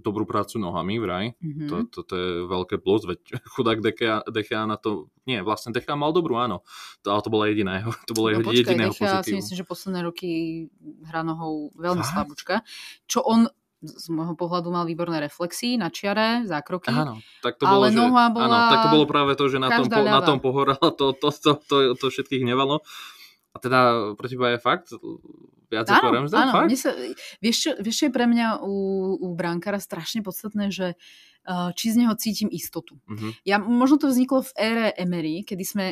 [0.04, 1.32] dobrú prácu nohami vraj.
[1.40, 1.68] Mm-hmm.
[1.72, 3.18] To, to, to je veľké plus, veď
[3.56, 5.08] chudák Dechea, Dechea na to...
[5.24, 6.62] Nie, vlastne Dechea mal dobrú, áno.
[7.02, 9.66] To, ale to bola jediná jeho, to bolo no, počkaj, jediného Dechea si myslím, že
[9.66, 10.30] posledné roky
[11.08, 12.12] hrá nohou veľmi Fakt?
[12.12, 12.54] slabúčka.
[13.08, 16.92] Čo on z môjho pohľadu mal výborné reflexy na čiare, zákroky.
[16.92, 19.68] Áno, tak to bolo, ale že, bola áno, tak to bolo práve to, že na
[19.72, 22.84] tom, po, na tom pohorala, to, to, to, to, to všetkých nevalo.
[23.50, 24.92] A teda pro teba je fakt
[25.70, 26.42] viac áno, ako Ramsdale?
[26.44, 26.68] Áno, fakt?
[26.76, 26.90] Sa,
[27.40, 28.74] vieš, čo, vieš, čo je pre mňa u,
[29.16, 30.98] u brankára strašne podstatné, že
[31.48, 32.98] uh, či z neho cítim istotu.
[33.06, 33.32] Uh-huh.
[33.46, 35.86] Ja, možno to vzniklo v ére Emery, kedy sme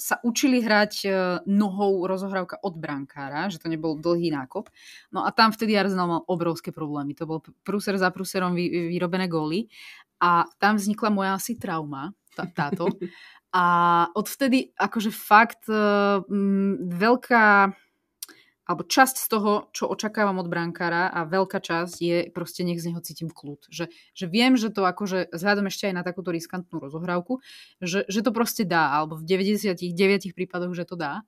[0.00, 1.12] sa učili hrať uh,
[1.44, 4.72] nohou rozohrávka od brankára, že to nebol dlhý nákop.
[5.12, 7.12] No a tam vtedy Arsenal mal obrovské problémy.
[7.20, 9.68] To bol prúser za prúserom vy, vyrobené góly.
[10.20, 12.88] A tam vznikla moja asi trauma, tá, táto.
[13.50, 16.22] A odvtedy akože fakt uh,
[16.86, 17.74] veľká
[18.70, 22.94] alebo časť z toho, čo očakávam od brankára a veľká časť je proste nech z
[22.94, 23.66] neho cítim kľud.
[23.66, 27.42] Že, že viem, že to akože vzhľadom ešte aj na takúto riskantnú rozohrávku,
[27.82, 29.74] že, že to proste dá, alebo v 99
[30.38, 31.26] prípadoch, že to dá.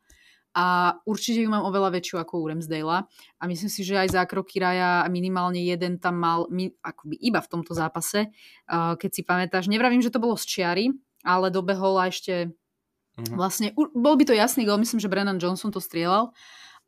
[0.55, 3.09] A určite ju mám oveľa väčšiu ako u Ramsdale.
[3.11, 6.47] A myslím si, že aj zákroky Raja minimálne jeden tam mal
[6.85, 8.31] akoby iba v tomto zápase.
[8.71, 10.95] Keď si pamätáš, nevravím, že to bolo z čiary,
[11.27, 13.35] ale dobehol a ešte uh-huh.
[13.35, 16.37] vlastne, bol by to jasný gol, myslím, že Brennan Johnson to strieľal,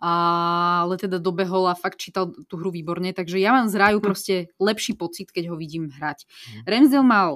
[0.04, 4.04] ale teda dobehol a fakt čítal tú hru výborne, takže ja mám z Raju hm.
[4.04, 6.28] proste lepší pocit, keď ho vidím hrať.
[6.28, 6.68] Uh-huh.
[6.68, 7.30] Ramsdale mal,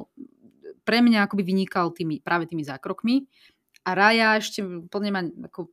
[0.85, 3.25] pre mňa akoby vynikal tými, práve tými zákrokmi
[3.85, 5.73] a Raja ešte plne ma ako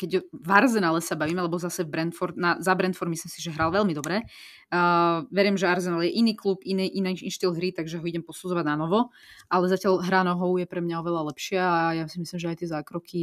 [0.00, 3.68] keď v Arsenale sa bavíme, lebo zase Brentford, na, za Brentford myslím si, že hral
[3.68, 4.24] veľmi dobre.
[4.72, 8.64] Uh, verím, že Arsenal je iný klub, iný, iný štýl hry, takže ho idem posudzovať
[8.64, 9.12] na novo.
[9.52, 12.58] Ale zatiaľ hra nohou je pre mňa oveľa lepšia a ja si myslím, že aj
[12.64, 13.22] tie zákroky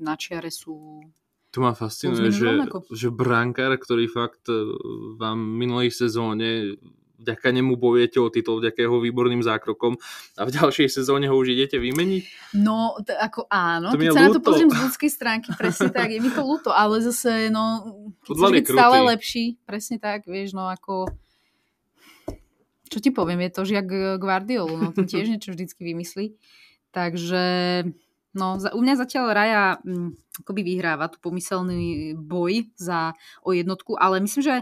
[0.00, 1.04] na čiare sú
[1.48, 2.60] to ma fascinuje, že,
[2.92, 4.56] že brankár, ktorý fakt e,
[5.16, 6.76] vám minulej sezóne
[7.18, 9.98] vďaka nemu bojujete o titul, vďaka jeho výborným zákrokom
[10.38, 12.54] a v ďalšej sezóne ho už idete vymeniť?
[12.54, 14.30] No, t- ako áno, to keď sa ľúto.
[14.30, 17.90] na to pozriem z ľudskej stránky, presne tak, je mi to ľúto, ale zase, no,
[18.22, 21.10] keď chceš byť stále lepší, presne tak, vieš, no ako
[22.88, 26.38] čo ti poviem, je to žiak Guardiolu, no to tiež niečo vždycky vymyslí.
[26.88, 27.44] Takže,
[28.38, 30.14] no, za, u mňa zatiaľ Raja hm,
[30.46, 34.56] akoby vyhráva tu pomyselný boj za, o jednotku, ale myslím, že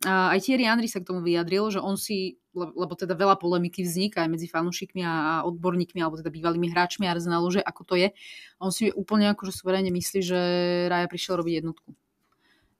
[0.00, 3.84] a aj Thierry Andri sa k tomu vyjadril, že on si, lebo teda veľa polemiky
[3.84, 8.08] vzniká aj medzi fanúšikmi a odborníkmi, alebo teda bývalými hráčmi Arsenalu, že ako to je.
[8.64, 10.40] On si úplne akože suverene myslí, že
[10.88, 11.92] Raja prišiel robiť jednotku.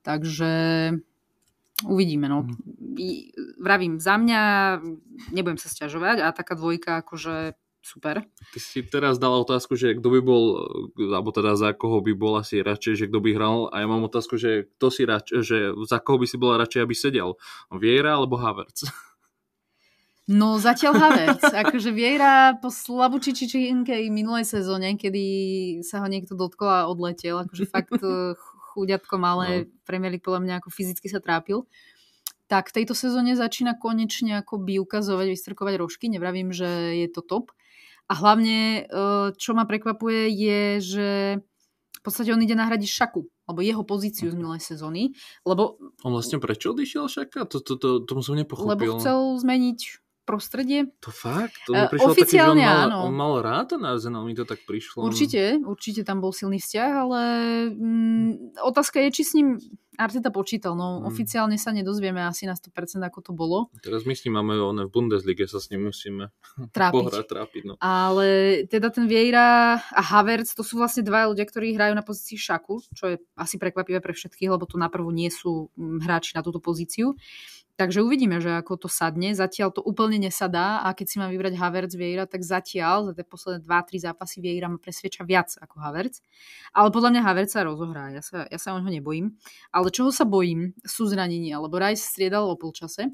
[0.01, 0.53] Takže
[1.85, 2.25] uvidíme.
[2.33, 2.49] No.
[2.49, 2.57] Mm.
[3.61, 4.41] Vravím, za mňa
[5.37, 8.25] nebudem sa stiažovať a taká dvojka akože super.
[8.53, 10.45] Ty si teraz dala otázku, že kto by bol,
[10.97, 14.05] alebo teda za koho by bol asi radšej, že kto by hral a ja mám
[14.07, 17.37] otázku, že kto si radšej, že za koho by si bola radšej, aby sedel?
[17.73, 18.87] Viera alebo Havertz?
[20.31, 21.43] No zatiaľ Havertz.
[21.67, 25.27] akože Viera po slabúči čičinkej minulej sezóne, kedy
[25.83, 28.39] sa ho niekto dotkol a odletel, akože fakt eh,
[28.71, 29.69] chuďatko malé, no.
[29.83, 31.67] Premier League podľa mňa ako fyzicky sa trápil.
[32.47, 36.07] Tak v tejto sezóne začína konečne ako by ukazovať, vystrkovať rožky.
[36.07, 37.51] Nevravím, že je to top.
[38.11, 41.09] A hlavne, eh, čo ma prekvapuje, je, že
[42.01, 45.13] v podstate on ide nahradiť Šaku, alebo jeho pozíciu z minulej sezóny,
[45.45, 45.77] lebo...
[46.03, 47.45] On vlastne prečo odišiel Šaka?
[47.45, 48.73] To, to, to, to som nepochopil.
[48.73, 49.81] Lebo chcel zmeniť
[50.31, 50.87] prostredie.
[51.03, 51.59] To fakt?
[51.67, 52.99] To mi prišlo Oficiálne taký, že on mal, áno.
[53.11, 55.03] on mal rád ten Arsenal, mi to tak prišlo.
[55.03, 57.21] Určite, určite tam bol silný vzťah, ale
[57.75, 58.31] mm,
[58.63, 59.59] otázka je, či s ním
[60.01, 60.73] Arteta počítal.
[60.73, 61.13] No, hmm.
[61.13, 63.69] oficiálne sa nedozvieme asi na 100% ako to bolo.
[63.85, 66.33] Teraz my s ním máme one v Bundeslige, sa s ním musíme
[66.77, 66.97] trápiť.
[66.97, 67.75] pohrať, trápiť no.
[67.85, 72.41] Ale teda ten Vieira a Havertz, to sú vlastne dva ľudia, ktorí hrajú na pozícii
[72.41, 76.41] šaku, čo je asi prekvapivé pre všetkých, lebo to naprvu nie sú mm, hráči na
[76.41, 77.13] túto pozíciu.
[77.81, 79.33] Takže uvidíme, že ako to sadne.
[79.33, 83.25] Zatiaľ to úplne nesadá a keď si mám vybrať Havertz Vieira, tak zatiaľ za tie
[83.25, 86.21] posledné 2-3 zápasy Vieira ma presvedča viac ako Havertz.
[86.77, 89.33] Ale podľa mňa Havertz sa rozohrá, ja sa, ja sa o neho nebojím.
[89.73, 93.09] Ale čoho sa bojím, sú zranenia, lebo Rice striedal o polčase.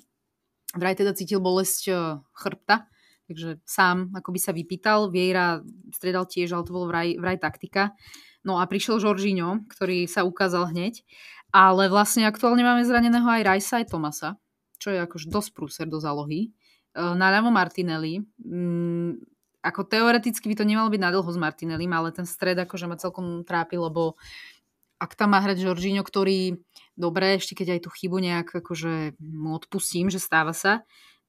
[0.74, 1.94] Vraj teda cítil bolesť e,
[2.34, 2.90] chrbta,
[3.30, 5.14] takže sám ako by sa vypýtal.
[5.14, 5.62] Vieira
[5.94, 7.94] striedal tiež, ale to bolo vraj, vraj taktika.
[8.42, 11.06] No a prišiel Žoržíňo, ktorý sa ukázal hneď.
[11.54, 14.34] Ale vlastne aktuálne máme zraneného aj Rajsa, aj Tomasa
[14.78, 16.48] čo je akož dosť prúser do zálohy.
[16.48, 16.50] E,
[16.96, 18.24] na ľavo Martinelli.
[18.40, 19.20] Mm,
[19.66, 22.96] ako teoreticky by to nemalo byť na dlho s Martinellim, ale ten stred akože ma
[22.96, 24.14] celkom trápi, lebo
[24.96, 26.56] ak tam má hrať Jorginho, ktorý,
[26.96, 30.86] dobre, ešte keď aj tú chybu nejak akože mu odpustím, že stáva sa,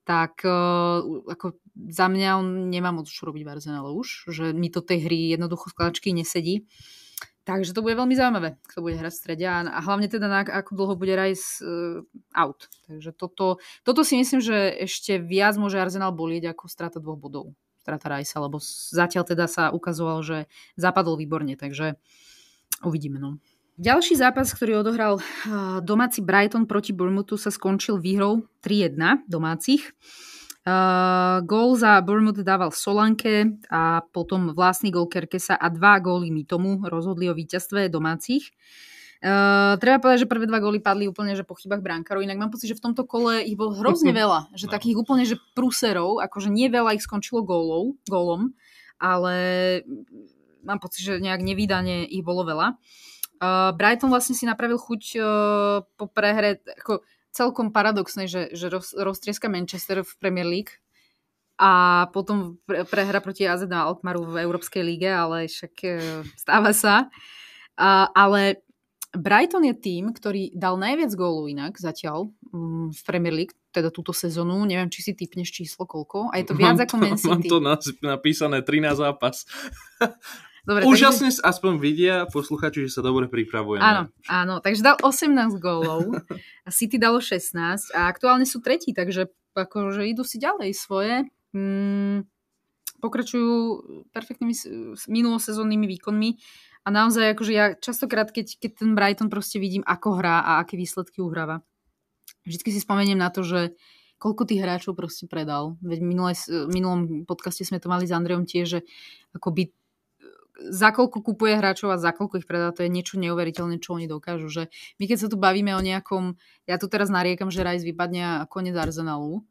[0.08, 1.60] tak uh, ako
[1.92, 3.52] za mňa on nemá moc čo robiť v
[3.92, 6.64] už, že mi to tej hry jednoducho skladačky nesedí.
[7.48, 10.76] Takže to bude veľmi zaujímavé, kto bude hrať v strede a, hlavne teda na ako
[10.76, 12.04] dlho bude Rice uh,
[12.36, 12.68] out.
[12.92, 17.56] Takže toto, toto si myslím, že ešte viac môže Arsenal bolieť ako strata dvoch bodov.
[17.80, 18.60] Strata Rice, lebo
[18.92, 21.96] zatiaľ teda sa ukazovalo, že zapadol výborne, takže
[22.84, 23.16] uvidíme.
[23.16, 23.40] No.
[23.80, 25.24] Ďalší zápas, ktorý odohral
[25.80, 29.96] domáci Brighton proti Bournemouthu sa skončil výhrou 3-1 domácich.
[30.68, 36.44] Uh, gól za Bournemouth dával Solanke a potom vlastný gól Kerkesa a dva góly mi
[36.44, 38.52] tomu rozhodli o víťazstve domácich.
[39.24, 42.52] Uh, treba povedať, že prvé dva góly padli úplne že po chybách bránkarov, inak mám
[42.52, 44.76] pocit, že v tomto kole ich bolo hrozne veľa, že no.
[44.76, 48.52] takých úplne že prúserov, akože nie veľa ich skončilo gólov, gólom,
[49.00, 49.36] ale
[50.68, 52.76] mám pocit, že nejak nevydane ich bolo veľa.
[53.40, 58.98] Uh, Brighton vlastne si napravil chuť uh, po prehre, ako celkom paradoxné, že, že roz,
[58.98, 60.74] roztrieska Manchester v Premier League
[61.58, 65.94] a potom prehra proti AZ na Alkmaru v Európskej líge, ale však e,
[66.38, 67.10] stáva sa.
[67.78, 68.62] A, ale
[69.18, 74.14] Brighton je tým, ktorý dal najviac gólov inak zatiaľ mm, v Premier League, teda túto
[74.14, 74.62] sezónu.
[74.70, 76.30] Neviem, či si typneš číslo koľko.
[76.30, 77.30] A je to viac mám ako Man City.
[77.30, 77.58] Mám to
[78.06, 79.50] napísané 13 zápas.
[80.68, 81.48] Dobre, Úžasne takže...
[81.48, 83.80] aspoň vidia posluchači, že sa dobre pripravujeme.
[83.80, 86.12] Áno, áno, takže dal 18 gólov
[86.68, 91.24] a City dalo 16 a aktuálne sú tretí, takže akože idú si ďalej svoje.
[91.56, 92.28] Mm,
[93.00, 93.56] pokračujú
[94.12, 94.52] perfektnými
[95.08, 96.30] minulosezónnymi výkonmi
[96.84, 100.76] a naozaj akože ja častokrát, keď, keď ten Brighton proste vidím, ako hrá a aké
[100.76, 101.64] výsledky uhráva.
[102.44, 103.72] Vždycky si spomeniem na to, že
[104.20, 105.80] koľko tých hráčov proste predal.
[105.80, 108.80] Veď v minulom podcaste sme to mali s Andreom tiež, že
[109.32, 109.72] akoby
[110.58, 114.10] za koľko kupuje hráčov a za koľko ich predá, to je niečo neuveriteľné, čo oni
[114.10, 114.50] dokážu.
[114.50, 114.64] Že
[114.98, 118.34] my keď sa tu bavíme o nejakom, ja tu teraz nariekam, že Rice vypadne a
[118.50, 119.46] konec Arsenalu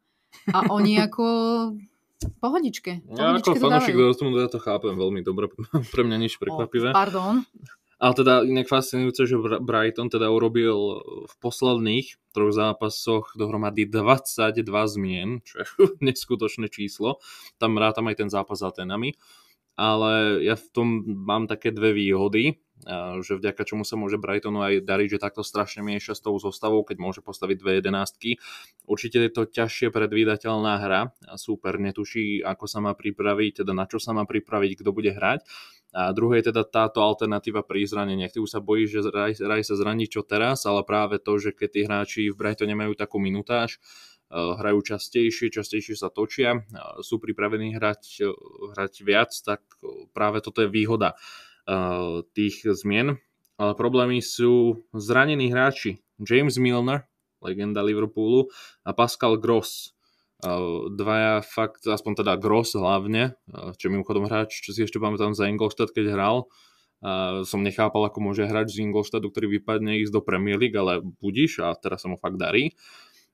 [0.51, 1.25] a oni ako
[2.41, 3.07] pohodičke.
[3.13, 5.47] Ja ako fanúšik Dortmundu ja to chápem veľmi dobre,
[5.93, 6.91] pre mňa nič prekvapivé.
[6.91, 7.45] Oh, pardon.
[7.97, 15.41] Ale teda inak fascinujúce, že Brighton teda urobil v posledných troch zápasoch dohromady 22 zmien,
[15.41, 15.65] čo je
[16.05, 17.17] neskutočné číslo.
[17.57, 19.17] Tam rátam aj ten zápas za tenami
[19.77, 22.57] ale ja v tom mám také dve výhody,
[23.21, 26.81] že vďaka čomu sa môže Brightonu aj dariť, že takto strašne mieša s tou zostavou,
[26.81, 28.41] keď môže postaviť dve jedenástky.
[28.85, 31.01] Určite je to ťažšie predvídateľná hra.
[31.37, 35.45] Super netuší, ako sa má pripraviť, teda na čo sa má pripraviť, kto bude hrať.
[35.97, 38.35] A druhé je teda táto alternatíva pri zraneniach.
[38.35, 41.57] Ty už sa bojíš, že Raj, Raj sa zraní čo teraz, ale práve to, že
[41.57, 43.81] keď tí hráči v Brightone majú takú minutáž,
[44.31, 46.63] hrajú častejšie, častejšie sa točia,
[46.99, 48.27] sú pripravení hrať,
[48.75, 49.63] hrať viac, tak
[50.11, 51.15] práve toto je výhoda
[51.67, 53.19] eh, tých zmien.
[53.57, 55.97] Ale problémy sú zranení hráči.
[56.21, 57.09] James Milner,
[57.41, 58.53] legenda Liverpoolu,
[58.85, 59.97] a Pascal Gross.
[60.93, 63.33] dvaja fakt, aspoň teda Gross hlavne,
[63.81, 66.37] čo mimochodom hráč, čo si ešte pamätám za Ingolstadt, keď hral,
[67.45, 71.65] som nechápal, ako môže hrať z Ingolstadtu, ktorý vypadne ísť do Premier League, ale budíš
[71.65, 72.73] a teraz sa mu fakt darí.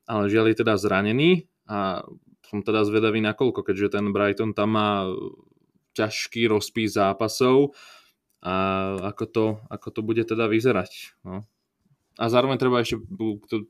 [0.09, 2.03] Ale žiaľ je teda zranený a
[2.43, 5.07] som teda zvedavý nakoľko, keďže ten Brighton tam má
[5.95, 7.73] ťažký rozpis zápasov
[8.43, 8.55] a
[9.15, 11.15] ako to, ako to bude teda vyzerať.
[11.23, 11.47] No.
[12.19, 12.99] A zároveň treba ešte,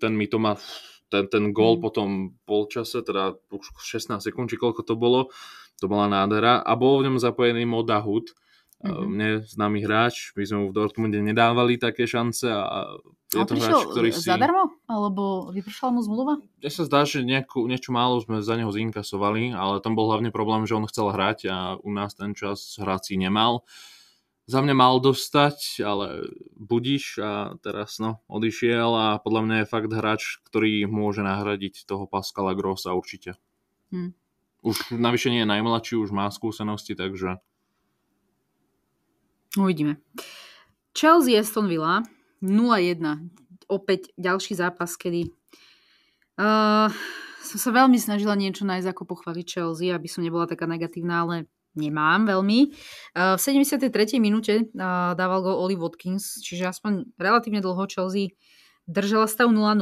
[0.02, 0.58] ten mi to má
[1.14, 1.82] ten, ten gól mm.
[1.86, 2.08] potom
[2.50, 5.30] polčase, teda už 16 sekúnd, či koľko to bolo,
[5.78, 8.34] to bola nádhera a bol v ňom zapojený Modahut,
[8.82, 9.06] mm-hmm.
[9.06, 12.98] mne známy hráč, my sme mu v Dortmunde nedávali také šance a
[13.30, 14.26] je to hráč, ktorý si...
[14.26, 14.74] zadarmo?
[14.94, 16.38] Alebo vypršala mu zmluva?
[16.62, 20.30] Mne sa zdá, že nejakú, niečo málo sme za neho zinkasovali, ale tam bol hlavne
[20.30, 23.66] problém, že on chcel hrať a u nás ten čas hráci nemal
[24.44, 26.28] za mňa mal dostať, ale
[26.60, 32.04] budíš a teraz no, odišiel a podľa mňa je fakt hráč, ktorý môže nahradiť toho
[32.12, 33.40] Pascala Grossa určite.
[33.92, 34.12] Hmm.
[34.64, 37.40] Už navyše nie je najmladší, už má skúsenosti, takže...
[39.56, 40.02] Uvidíme.
[40.92, 42.04] Chelsea Aston Villa
[42.44, 43.32] 0-1.
[43.74, 45.34] Opäť ďalší zápas, kedy
[46.38, 46.94] uh,
[47.44, 51.36] som sa veľmi snažila niečo nájsť ako pochváliť Chelsea, aby som nebola taká negatívna, ale
[51.74, 52.70] nemám veľmi.
[53.18, 53.90] V 73.
[54.22, 54.70] minúte
[55.18, 58.38] dával go Oli Watkins, čiže aspoň relatívne dlho Chelsea
[58.86, 59.82] držala stav 0-0.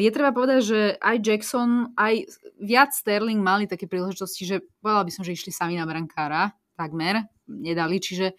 [0.00, 2.30] Je treba povedať, že aj Jackson, aj
[2.62, 7.26] viac Sterling mali také príležitosti, že povedala by som, že išli sami na brankára, takmer,
[7.46, 8.34] nedali, čiže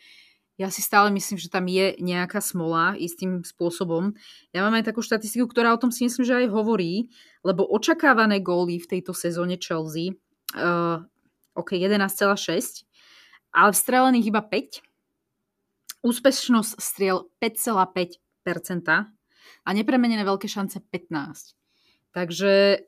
[0.55, 4.15] ja si stále myslím, že tam je nejaká smola istým spôsobom.
[4.55, 7.11] Ja mám aj takú štatistiku, ktorá o tom si myslím, že aj hovorí,
[7.43, 10.15] lebo očakávané góly v tejto sezóne Chelsea
[10.55, 11.03] uh,
[11.55, 12.87] OK, 11,6,
[13.51, 16.07] ale vstrelených iba 5.
[16.07, 19.11] Úspešnosť striel 5,5%
[19.65, 21.55] a nepremenené veľké šance 15.
[22.15, 22.83] Takže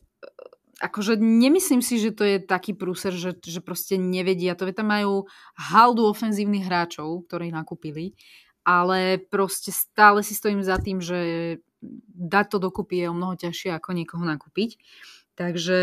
[0.77, 4.69] akože nemyslím si, že to je taký prúser, že, že proste nevedia to.
[4.73, 5.25] Tam majú
[5.57, 8.13] haldu ofenzívnych hráčov, ktorí nakúpili,
[8.61, 11.17] ale proste stále si stojím za tým, že
[12.13, 14.77] dať to dokupy je o mnoho ťažšie ako niekoho nakúpiť.
[15.37, 15.79] Takže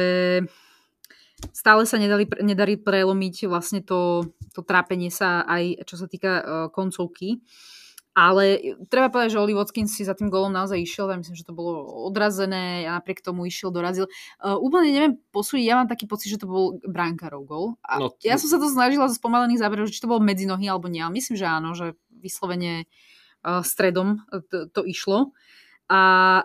[1.54, 6.44] stále sa nedali, nedarí prelomiť vlastne to, to trápenie sa aj čo sa týka uh,
[6.70, 7.42] koncovky.
[8.14, 11.42] Ale treba povedať, že Oli Watkins si za tým golom naozaj išiel, ja myslím, že
[11.42, 14.06] to bolo odrazené a napriek tomu išiel, dorazil.
[14.38, 17.66] Uh, úplne neviem posúdiť, ja mám taký pocit, že to bol brankárov gol.
[17.82, 20.70] A no, ja som sa to snažila zo spomalených záberov, či to bol medzi nohy
[20.70, 22.86] alebo nie, ale myslím, že áno, že vyslovene
[23.42, 25.34] uh, stredom to, to išlo.
[25.90, 26.00] A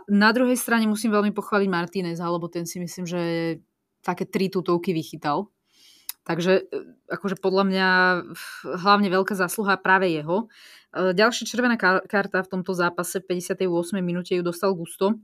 [0.10, 3.22] na druhej strane musím veľmi pochváliť Martinez, lebo ten si myslím, že
[4.02, 5.54] také tri tutovky vychytal.
[6.30, 6.64] Takže e,
[7.10, 7.88] akože podľa mňa
[8.86, 10.46] hlavne veľká zásluha práve jeho.
[10.94, 11.74] E, ďalšia červená
[12.06, 13.66] karta v tomto zápase v 58.
[14.06, 15.18] minúte ju dostal Gusto.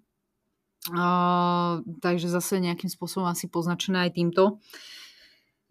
[0.86, 4.62] Uh, takže zase nejakým spôsobom asi poznačené aj týmto.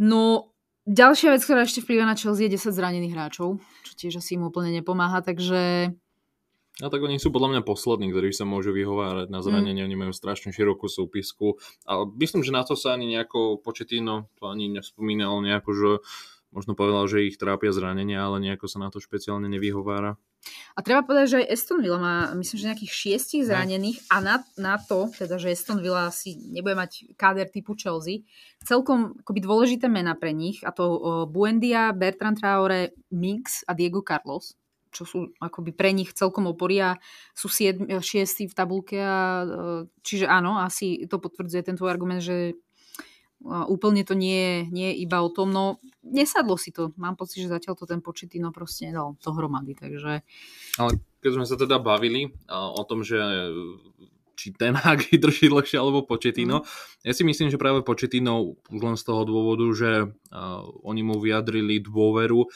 [0.02, 0.50] No,
[0.90, 4.50] ďalšia vec, ktorá ešte vplyva na Chelsea je 10 zranených hráčov, čo tiež asi im
[4.50, 5.94] úplne nepomáha, takže
[6.82, 9.86] a tak oni sú podľa mňa poslední, ktorí sa môžu vyhovárať na zranenie, mm.
[9.86, 11.62] oni majú strašne širokú súpisku.
[11.86, 15.90] A myslím, že na to sa ani nejako Početino to ani nespomínal nejako, že
[16.50, 20.18] možno povedal, že ich trápia zranenia, ale nejako sa na to špeciálne nevyhovára.
[20.74, 24.36] A treba povedať, že aj Aston Villa má, myslím, že nejakých šiestich zranených a na,
[24.58, 28.26] na to, teda, že Aston Villa asi nebude mať káder typu Chelsea,
[28.66, 30.98] celkom akoby dôležité mena pre nich, a to uh,
[31.30, 34.58] Buendia, Bertrand Traore, Minx a Diego Carlos
[34.94, 37.02] čo sú akoby pre nich celkom oporia,
[37.34, 39.02] sú šiestí v tabulke.
[39.02, 39.46] A, e,
[40.06, 42.54] čiže áno, asi to potvrdzuje ten tvoj argument, že e,
[43.66, 45.50] úplne to nie, nie je iba o tom.
[45.50, 46.94] No, nesadlo si to.
[46.94, 49.74] Mám pocit, že zatiaľ to ten početino proste nedal dohromady.
[49.74, 50.22] Takže...
[50.78, 53.18] Ale keď sme sa teda bavili o tom, že
[54.34, 56.62] či ten Hag vydrží dlhšie alebo Početino.
[56.62, 56.66] Mm.
[57.06, 61.16] Ja si myslím, že práve Početino už len z toho dôvodu, že uh, oni mu
[61.22, 62.50] vyjadrili dôveru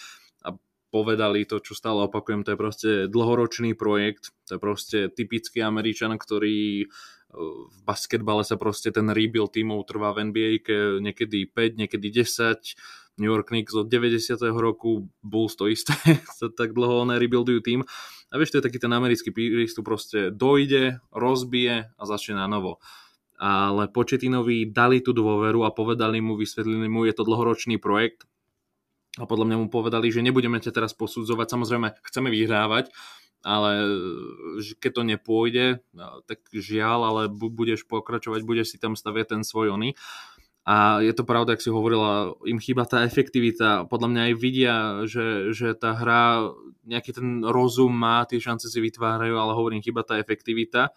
[0.89, 6.17] povedali to, čo stále opakujem, to je proste dlhoročný projekt, to je proste typický Američan,
[6.17, 6.87] ktorý e,
[7.69, 10.51] v basketbale sa proste ten rebuild tímov trvá v NBA
[11.05, 14.39] niekedy 5, niekedy 10, New York Knicks od 90.
[14.55, 15.93] roku, Bulls to isté,
[16.39, 17.81] sa tak dlho ne rebuildujú tým.
[18.29, 22.81] A vieš, to je taký ten americký prístup, proste dojde, rozbije a začne na novo.
[23.39, 28.29] Ale Početinovi dali tú dôveru a povedali mu, vysvetlili mu, je to dlhoročný projekt,
[29.19, 32.95] a podľa mňa mu povedali, že nebudeme ťa teraz posudzovať, samozrejme chceme vyhrávať,
[33.43, 33.71] ale
[34.79, 35.67] keď to nepôjde,
[36.27, 39.95] tak žiaľ, ale budeš pokračovať, budeš si tam staviať ten svoj ony.
[40.69, 43.89] A je to pravda, ak si hovorila, im chýba tá efektivita.
[43.89, 44.77] Podľa mňa aj vidia,
[45.09, 46.53] že, že tá hra,
[46.85, 50.93] nejaký ten rozum má, tie šance si vytvárajú, ale hovorím, chýba tá efektivita.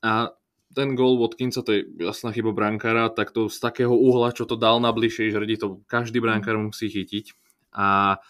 [0.00, 0.32] A
[0.74, 4.54] ten gól Watkinsa, to je jasná chyba brankára, tak to z takého uhla, čo to
[4.54, 7.32] dal na bližšej žrdi, to každý brankár musí chytiť.
[7.72, 8.20] A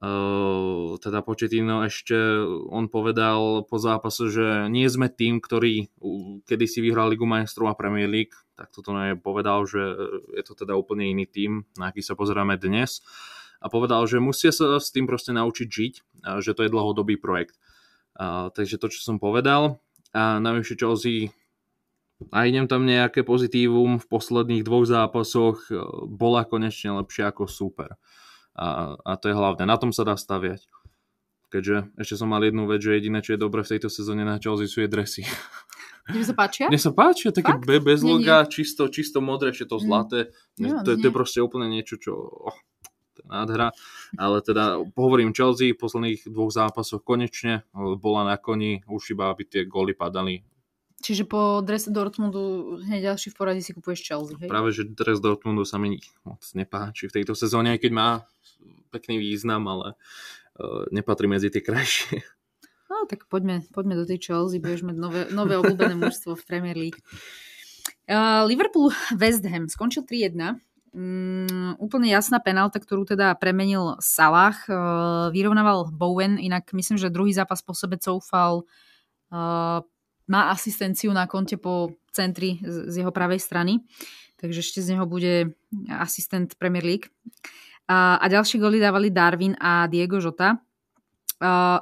[0.00, 2.16] uh, teda Početino ešte,
[2.68, 5.88] on povedal po zápase, že nie sme tým, ktorý
[6.44, 9.80] kedy si vyhral Ligu majstrov a Premier League, tak toto je povedal, že
[10.32, 13.04] je to teda úplne iný tým, na aký sa pozeráme dnes.
[13.60, 15.94] A povedal, že musia sa s tým proste naučiť žiť,
[16.44, 17.56] že to je dlhodobý projekt.
[18.16, 19.80] A, takže to, čo som povedal.
[20.16, 21.32] A navyše Chelsea
[22.20, 25.76] nájdem tam nejaké pozitívum v posledných dvoch zápasoch, e,
[26.08, 28.00] bola konečne lepšia ako super.
[28.56, 30.64] A, a to je hlavné, na tom sa dá staviať.
[31.52, 34.40] Keďže ešte som mal jednu vec, že jediné, čo je dobré v tejto sezóne na
[34.42, 35.22] Chelsea sú je dresy.
[36.10, 36.66] Mne sa páčia?
[36.70, 39.84] Mne sa páčia, také be, bez loga, čisto, čisto modré, ešte to mm.
[39.84, 40.20] zlaté.
[40.58, 40.86] Mm.
[40.86, 42.14] to, to je proste úplne niečo, čo...
[42.16, 42.56] Oh,
[43.18, 43.74] to je nádhra.
[44.14, 49.42] Ale teda hovorím Chelsea v posledných dvoch zápasoch konečne bola na koni, už iba aby
[49.46, 50.46] tie góly padali
[50.96, 54.48] Čiže po drese Dortmundu hneď ďalší v poradí si kupuješ Chelsea, hej?
[54.48, 58.08] Práve, že dres Dortmundu sa mi moc nepáči v tejto sezóne, keď má
[58.88, 59.92] pekný význam, ale
[60.56, 62.24] uh, nepatrí medzi tie krajšie.
[62.86, 66.78] No tak poďme, poďme do tej Chelsea, budeš mať nové, nové obľúbené mužstvo v Premier
[66.78, 67.02] League.
[68.06, 70.62] Uh, Liverpool West Ham skončil 3-1.
[70.96, 74.56] Um, úplne jasná penálta, ktorú teda premenil Salah.
[74.64, 78.64] Uh, vyrovnával Bowen, inak myslím, že druhý zápas po sebe coufal
[79.34, 79.84] uh,
[80.26, 83.82] má asistenciu na konte po centri z jeho pravej strany,
[84.38, 85.54] takže ešte z neho bude
[85.90, 87.08] asistent Premier League.
[87.86, 90.58] A, a ďalšie goly dávali Darwin a Diego Jota.
[91.38, 91.78] A,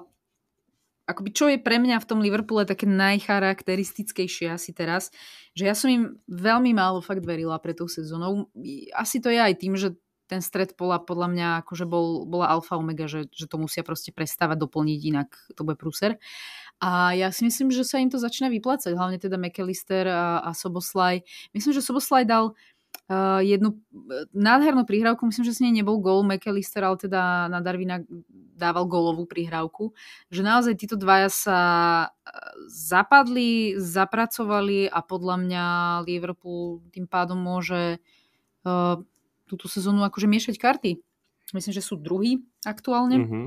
[1.05, 5.13] akoby čo je pre mňa v tom Liverpoole také najcharakteristickejšie asi teraz,
[5.53, 8.49] že ja som im veľmi málo fakt verila pre tou sezónou.
[8.97, 12.81] Asi to je aj tým, že ten stred pola podľa mňa akože bol, bola alfa
[12.81, 16.17] omega, že, že to musia proste prestávať, doplniť, inak to bude prúser.
[16.83, 20.51] A ja si myslím, že sa im to začína vyplácať, hlavne teda McAllister a, a
[20.53, 21.23] Soboslaj.
[21.55, 22.53] Myslím, že Soboslaj dal
[23.09, 27.65] uh, jednu uh, nádhernú prihrávku, myslím, že s nej nebol gól McAllister, ale teda na
[27.65, 28.05] Darwina
[28.55, 29.97] dával gólovú prihrávku.
[30.29, 31.61] Že naozaj títo dvaja sa
[32.11, 32.13] uh,
[32.69, 35.65] zapadli, zapracovali a podľa mňa
[36.05, 37.97] Liverpool tým pádom môže
[38.67, 39.01] uh,
[39.49, 41.01] túto sezónu akože miešať karty.
[41.53, 43.21] Myslím, že sú druhý aktuálne.
[43.21, 43.45] Mm-hmm.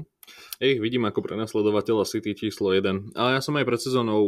[0.58, 3.14] Ich vidím ako prenasledovateľa City číslo 1.
[3.14, 4.24] Ale ja som aj pred sezónou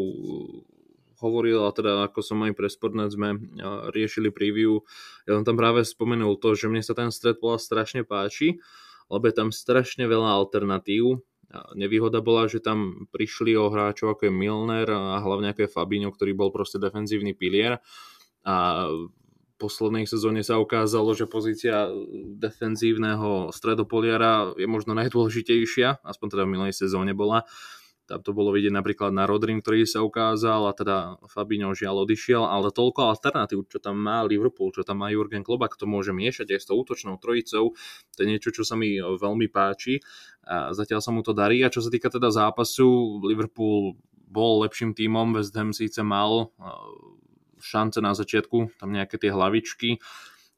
[1.19, 3.35] hovoril, a teda ako som aj pre Sportnet sme
[3.91, 4.79] riešili preview,
[5.27, 8.63] ja som tam práve spomenul to, že mne sa ten stred bola strašne páči,
[9.11, 11.19] lebo je tam strašne veľa alternatív.
[11.75, 16.13] Nevýhoda bola, že tam prišli o hráčov ako je Milner a hlavne ako je Fabinho,
[16.13, 17.81] ktorý bol proste defenzívny pilier
[18.45, 18.85] a
[19.59, 21.91] poslednej sezóne sa ukázalo, že pozícia
[22.39, 27.43] defenzívneho stredopoliara je možno najdôležitejšia, aspoň teda v minulej sezóne bola.
[28.09, 32.41] Tam to bolo vidieť napríklad na Rodrim, ktorý sa ukázal a teda Fabinho žiaľ odišiel,
[32.41, 36.57] ale toľko alternatív, čo tam má Liverpool, čo tam má Jurgen Klopp, to môže miešať
[36.57, 37.77] aj s tou útočnou trojicou,
[38.17, 40.01] to je niečo, čo sa mi veľmi páči.
[40.49, 41.61] A zatiaľ sa mu to darí.
[41.61, 46.49] A čo sa týka teda zápasu, Liverpool bol lepším tímom, West Ham síce mal
[47.59, 50.01] šance na začiatku, tam nejaké tie hlavičky,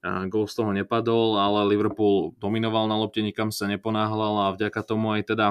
[0.01, 5.13] gol z toho nepadol, ale Liverpool dominoval na lopte, nikam sa neponáhľal a vďaka tomu
[5.13, 5.47] aj teda,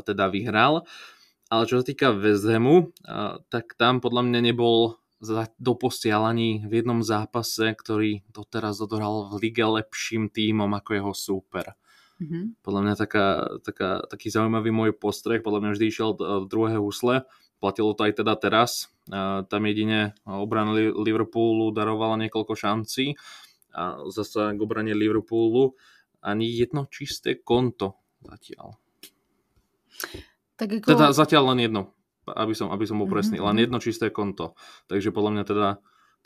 [0.00, 0.88] teda vyhral.
[1.52, 2.96] Ale čo sa týka West Hamu,
[3.52, 4.96] tak tam podľa mňa nebol
[5.60, 11.66] doposiaľ ani v jednom zápase, ktorý doteraz odohral v lige lepším tímom ako jeho súper.
[12.16, 12.64] Mm-hmm.
[12.64, 13.26] Podľa mňa taká,
[13.60, 16.10] taká, taký zaujímavý môj postreh, podľa mňa vždy išiel
[16.48, 18.92] druhé husle Platilo to aj teda teraz.
[19.48, 23.16] Tam jedine obrana Liverpoolu darovala niekoľko šancí
[23.76, 25.76] a zase k obrane Liverpoolu
[26.24, 28.76] ani jedno čisté konto zatiaľ.
[30.56, 30.88] Tak ako...
[30.88, 31.82] Teda zatiaľ len jedno,
[32.26, 33.48] aby som, aby som bol presný, mm-hmm.
[33.52, 33.62] len mhm.
[33.68, 34.56] jedno čisté konto.
[34.88, 35.68] Takže podľa mňa teda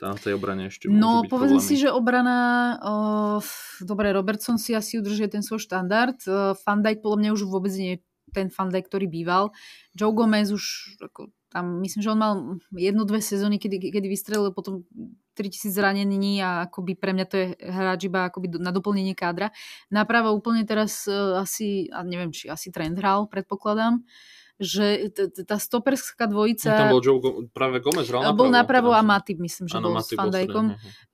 [0.01, 3.45] tam v tej obrane ešte No, povedzme si, že obrana, uh,
[3.85, 7.69] dobre, Robertson si asi udržuje ten svoj štandard, uh, Van Dijk podľa mňa už vôbec
[7.77, 8.01] nie
[8.31, 9.51] ten Fandaj, ktorý býval.
[9.93, 12.33] Joe Gomez už ako, tam, myslím, že on mal
[12.71, 14.87] jednu, dve sezóny, kedy, kedy vystrelil potom
[15.35, 19.51] 3000 zranení a akoby pre mňa to je hráč iba akoby na doplnenie kádra.
[19.91, 24.03] Napravo úplne teraz uh, asi, a neviem, či asi trend hral, predpokladám.
[24.61, 25.09] Že
[25.43, 26.69] tá stoperská dvojica...
[26.69, 27.17] Tam bol Joe,
[27.49, 28.37] práve Gomez hral napravo.
[28.37, 30.65] Bol napravo a Matip, myslím, že ano, bol Matip s Fandajkom.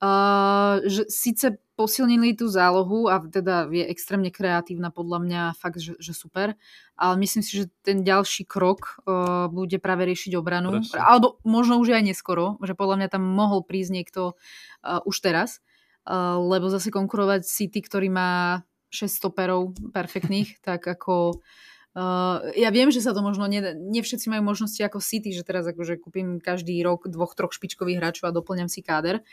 [0.03, 5.93] Uh, že síce posilnili tú zálohu a teda je extrémne kreatívna podľa mňa, fakt, že,
[6.01, 6.57] že super,
[6.97, 10.97] ale myslím si, že ten ďalší krok uh, bude práve riešiť obranu, Presne.
[10.97, 15.61] alebo možno už aj neskoro, že podľa mňa tam mohol prísť niekto uh, už teraz,
[16.09, 21.39] uh, lebo zase konkurovať City, ktorý má 6 stoperov perfektných, tak ako
[21.97, 25.41] Uh, ja viem, že sa to možno, nie, nie všetci majú možnosti ako City, že
[25.41, 29.25] teraz akože kúpim každý rok dvoch, troch špičkových hráčov a doplňam si káder.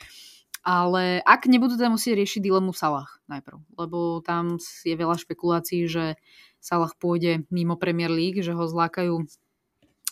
[0.65, 6.17] Ale ak nebudú teda musieť riešiť dilemu Salah najprv, lebo tam je veľa špekulácií, že
[6.57, 9.29] Salah pôjde mimo Premier League, že ho zlákajú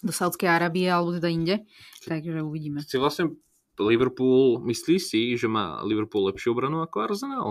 [0.04, 1.64] do Saudskej Arábie alebo teda inde.
[2.04, 2.84] Takže uvidíme.
[2.84, 3.32] Si vlastne
[3.80, 7.48] Liverpool, myslí si, že má Liverpool lepšiu obranu ako Arsenal?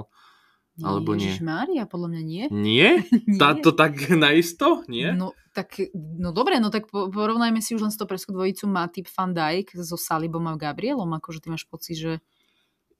[0.80, 1.36] Alebo nie?
[1.44, 2.44] Mária, podľa mňa nie.
[2.54, 2.90] Nie?
[3.28, 3.40] nie.
[3.42, 4.86] Tá, to tak naisto?
[4.88, 5.12] Nie?
[5.12, 8.88] No, tak, no dobre, no tak porovnajme si už len s to presku dvojicu má
[8.88, 12.14] typ Van Dijk so Salibom a Gabrielom, akože ty máš pocit, že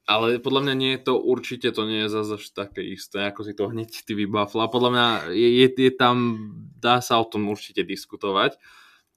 [0.06, 3.40] ale podľa mňa nie je to, určite to nie je zase až také isté, ako
[3.46, 4.66] si to hneď ty vybafla.
[4.66, 6.16] Podľa mňa je, je, je tam,
[6.82, 8.58] dá sa o tom určite diskutovať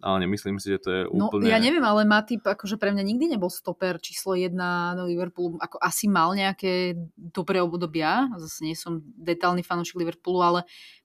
[0.06, 1.50] ale nemyslím si, že to je no, úplne...
[1.50, 5.58] ja neviem, ale Matip akože pre mňa nikdy nebol stoper číslo jedna do Liverpoolu.
[5.58, 8.30] Ako asi mal nejaké dobré obdobia.
[8.38, 10.60] Zase nie som detálny fanúšik Liverpoolu, ale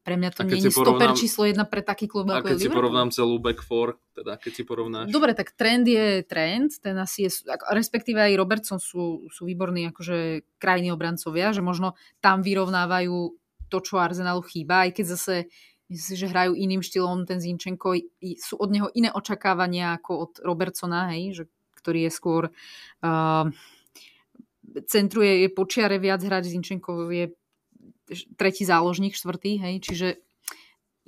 [0.05, 2.53] pre mňa to nie je stoper číslo jedna pre taký klub ako je Liverpool.
[2.53, 5.09] A keď si porovnám celú back four, teda keď si porovnáš...
[5.09, 7.31] Dobre, tak trend je trend, ten asi je,
[7.73, 13.41] respektíve aj Robertson sú, sú výborní akože krajní obrancovia, že možno tam vyrovnávajú
[13.71, 15.35] to, čo Arsenalu chýba, aj keď zase
[15.91, 17.99] myslím si, že hrajú iným štýlom, ten Zinčenko,
[18.39, 21.45] sú od neho iné očakávania ako od Robertsona, hej, že,
[21.83, 23.45] ktorý je skôr uh,
[24.87, 27.35] centruje, je počiare viac hrať, Zinčenko je
[28.39, 30.09] tretí záložník, štvrtý, hej, čiže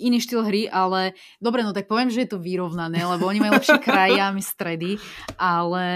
[0.03, 3.63] iný štýl hry, ale dobre, no tak poviem, že je to vyrovnané, lebo oni majú
[3.63, 4.99] lepšie kraje stredy,
[5.39, 5.87] ale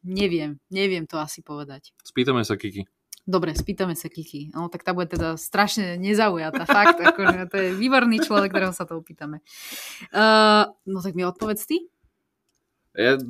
[0.00, 1.92] neviem, neviem to asi povedať.
[2.00, 2.88] Spýtame sa Kiki.
[3.28, 4.50] Dobre, spýtame sa Kiki.
[4.56, 6.64] No tak tá bude teda strašne nezaujatá.
[6.64, 9.44] Fakt, akože to je výborný človek, ktorého sa to opýtame.
[10.10, 11.86] Uh, no tak mi odpovedz ty.
[12.96, 13.20] Ja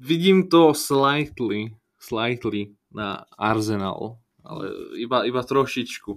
[0.00, 6.16] vidím to slightly, slightly na Arsenal, ale iba, iba trošičku.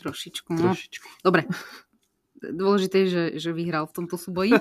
[0.00, 0.72] Trošičku, no.
[0.72, 1.06] Trošičku.
[1.22, 1.46] Dobre.
[2.42, 4.58] Dôležité je, že, že vyhral v tomto súboji.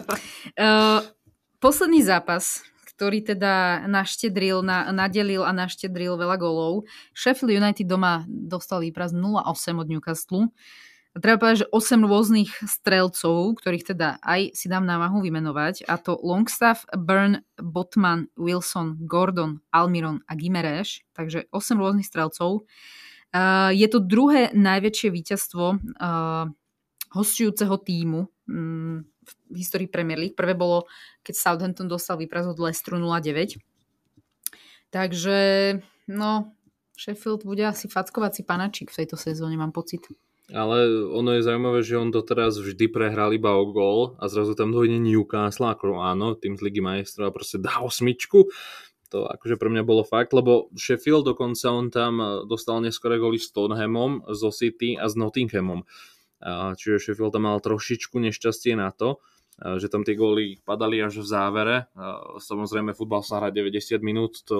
[0.54, 1.02] Uh,
[1.58, 2.62] posledný zápas
[3.02, 6.86] ktorý teda naštedril, na, nadelil a naštedril veľa golov.
[7.18, 9.42] Sheffield United doma dostal výpraz 0-8
[9.82, 10.54] od Newcastle.
[11.12, 15.98] A treba povedať, že 8 rôznych strelcov, ktorých teda aj si dám námahu vymenovať, a
[15.98, 22.70] to Longstaff, Burn, Botman, Wilson, Gordon, Almiron a Gimereš, takže 8 rôznych strelcov.
[23.34, 26.46] Uh, je to druhé najväčšie víťazstvo uh,
[27.18, 30.38] hostujúceho týmu um, v histórii Premier League.
[30.38, 30.90] Prvé bolo,
[31.22, 33.62] keď Southampton dostal výpraz od Leicesteru 0-9.
[34.92, 35.40] Takže,
[36.12, 36.52] no,
[36.98, 40.04] Sheffield bude asi fackovací panačík v tejto sezóne, mám pocit.
[40.52, 44.76] Ale ono je zaujímavé, že on doteraz vždy prehral iba o gól a zrazu tam
[44.76, 48.52] dojde Newcastle, ako áno, tým z Ligy majstrov a proste dá osmičku.
[49.16, 53.52] To akože pre mňa bolo fakt, lebo Sheffield dokonca on tam dostal neskore góly s
[53.56, 55.88] Tottenhamom, zo City a s Nottinghamom.
[56.50, 59.22] Čiže Sheffield tam mal trošičku nešťastie na to,
[59.62, 61.78] že tam tie góly padali až v závere.
[62.42, 64.58] Samozrejme, futbal sa hrá 90 minút, to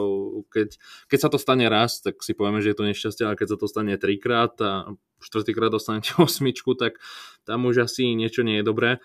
[0.54, 0.78] keď,
[1.10, 3.58] keď sa to stane raz, tak si povieme, že je to nešťastie, ale keď sa
[3.58, 4.94] to stane trikrát a
[5.26, 7.02] štvrtýkrát dostanete osmičku, tak
[7.50, 9.02] tam už asi niečo nie je dobré.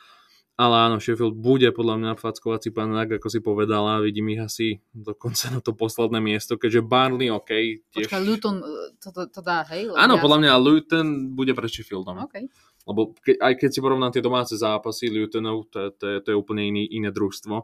[0.57, 5.53] Ale áno, Sheffield bude podľa mňa fackovací panák, ako si povedala, vidím ich asi dokonca
[5.53, 7.53] na to posledné miesto, keďže Barnley, OK.
[7.93, 8.09] Tiež...
[8.09, 9.93] Počkaj, Luton e, to, to, to dá, hej?
[9.93, 12.25] Áno, podľa mňa Luton bude pre Sheffieldom.
[12.25, 12.49] Okay.
[12.89, 16.37] Lebo ke, aj keď si porovnám tie domáce zápasy Lutonov, to, to, to, to je
[16.41, 17.57] úplne iný, iné družstvo.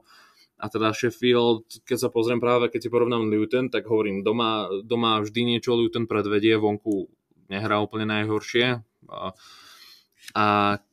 [0.60, 5.16] A teda Sheffield, keď sa pozriem práve, keď si porovnám Luton, tak hovorím, doma, doma
[5.24, 7.08] vždy niečo Luton predvedie, vonku
[7.48, 8.84] nehrá úplne najhoršie.
[9.08, 9.32] A,
[10.36, 10.44] a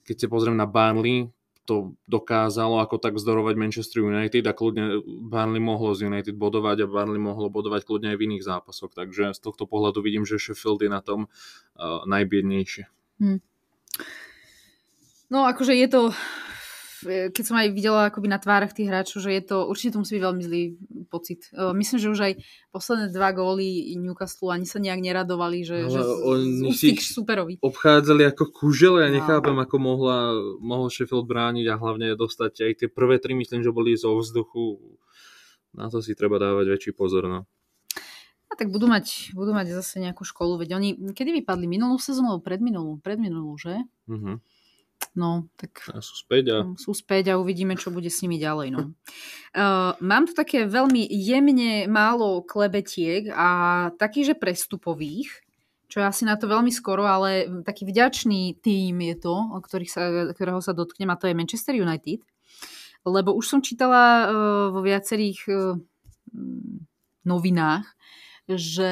[0.08, 1.28] keď si pozriem na Barnley,
[1.70, 6.90] to dokázalo ako tak vzdorovať Manchester United a kľudne Burnley mohlo z United bodovať a
[6.90, 8.90] Burnley mohlo bodovať kľudne aj v iných zápasoch.
[8.90, 12.90] Takže z tohto pohľadu vidím, že Sheffield je na tom uh, najbiednejšie.
[13.22, 13.38] Hmm.
[15.30, 16.02] No akože je to
[17.06, 20.20] keď som aj videla akoby na tvárach tých hráčov, že je to, určite to musí
[20.20, 20.64] byť veľmi zlý
[21.08, 21.48] pocit.
[21.52, 22.34] E, myslím, že už aj
[22.70, 27.62] posledné dva góly Newcastle ani sa nejak neradovali, že, že oni si superovi.
[27.64, 29.18] obchádzali ako kužele, ja no.
[29.22, 33.72] nechápem, ako mohla, mohol Sheffield brániť a hlavne dostať aj tie prvé tri, myslím, že
[33.74, 34.80] boli zo vzduchu.
[35.74, 37.30] Na to si treba dávať väčší pozor.
[37.30, 37.46] No.
[38.50, 41.70] A tak budú mať, budú mať zase nejakú školu, veď oni, kedy vypadli?
[41.70, 42.98] Minulú sezónu alebo predminulú?
[42.98, 43.86] Predminulú, že?
[44.10, 44.42] Uh-huh.
[45.16, 46.58] No, tak a sú späť a...
[46.76, 48.68] sú späť a uvidíme, čo bude s nimi ďalej.
[48.72, 48.82] No.
[49.56, 53.50] Uh, mám tu také veľmi jemne málo klebetiek a
[53.96, 55.30] takých, že prestupových,
[55.90, 59.92] čo je asi na to veľmi skoro, ale taký vďačný tým je to, o ktorých
[59.92, 62.22] sa, ktorého sa dotknem a to je Manchester United.
[63.08, 64.30] Lebo už som čítala uh,
[64.70, 65.80] vo viacerých uh,
[67.26, 67.88] novinách,
[68.50, 68.92] že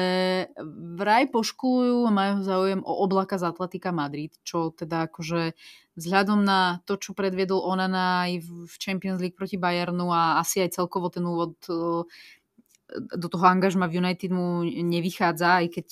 [0.94, 5.58] vraj poškulujú a majú záujem o oblaka z Atletika Madrid, čo teda akože
[5.98, 10.78] vzhľadom na to, čo predviedol Onana aj v Champions League proti Bayernu a asi aj
[10.78, 11.58] celkovo ten úvod
[12.94, 15.86] do toho angažma v United mu nevychádza, aj keď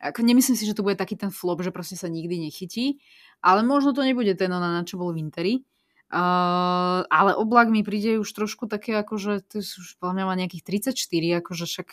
[0.00, 2.98] ako nemyslím si, že to bude taký ten flop, že proste sa nikdy nechytí,
[3.44, 5.54] ale možno to nebude ten Onana, čo bol v Interi.
[6.10, 10.90] Uh, ale oblak mi príde už trošku také, akože to už podľa mňa má nejakých
[10.90, 11.88] 34, akože však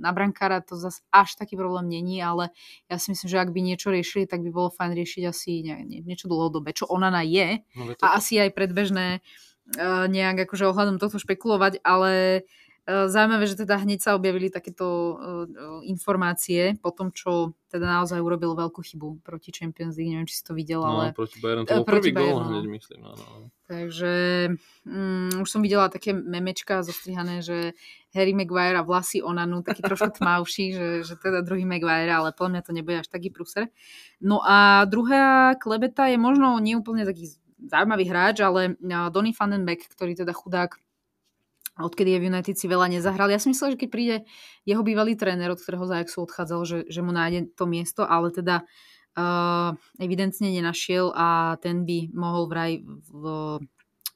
[0.00, 2.50] na brankára to zase až taký problém není, ale
[2.88, 5.76] ja si myslím, že ak by niečo riešili, tak by bolo fajn riešiť asi nie,
[5.84, 7.60] nie, niečo dlhodobé, čo Onana je.
[7.76, 12.42] No, a asi aj predbežné uh, nejak akože ohľadom tohto špekulovať, ale
[13.08, 15.14] zaujímavé, že teda hneď sa objavili takéto e,
[15.86, 20.10] informácie po tom, čo teda naozaj urobil veľkú chybu proti Champions League.
[20.10, 21.04] Neviem, či si to videl, no, ale...
[21.14, 23.00] proti Bayernu, to e, bol prvý gól hneď, myslím.
[23.04, 23.52] No, no.
[23.70, 24.12] Takže
[24.82, 27.78] um, už som videla také memečka zostrihané, že
[28.10, 32.50] Harry Maguire a vlasy Onanu, taký trošku tmavší, že, že teda druhý Maguire, ale podľa
[32.58, 33.70] mňa to nebude až taký prúser.
[34.18, 37.30] No a druhá klebeta je možno neúplne taký
[37.60, 38.74] zaujímavý hráč, ale
[39.14, 40.80] Donny van den Beek, ktorý teda chudák
[41.82, 43.32] odkedy je v United si veľa nezahral.
[43.32, 44.16] Ja som myslela, že keď príde
[44.68, 48.30] jeho bývalý tréner, od ktorého z Ajaxu odchádzal, že, že mu nájde to miesto, ale
[48.30, 48.62] teda
[49.16, 53.24] uh, evidentne nenašiel a ten by mohol vraj v,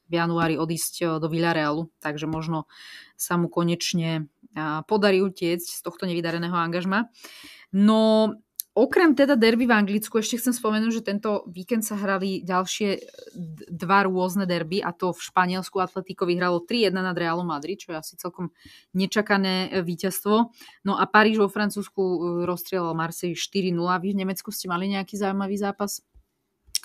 [0.07, 2.69] v januári odísť uh, do Villarealu, takže možno
[3.19, 7.09] sa mu konečne uh, podarí utiecť z tohto nevydareného angažma.
[7.75, 8.31] No
[8.75, 13.07] Okrem teda derby v Anglicku ešte chcem spomenúť, že tento víkend sa hrali ďalšie
[13.71, 18.03] dva rôzne derby a to v Španielsku Atletico vyhralo 3-1 nad Realom Madrid, čo je
[18.03, 18.51] asi celkom
[18.91, 20.51] nečakané e, víťazstvo.
[20.83, 23.79] No a Paríž vo Francúzsku e, rozstrieľal Marseille 4-0.
[23.79, 26.03] Vy v Nemecku ste mali nejaký zaujímavý zápas?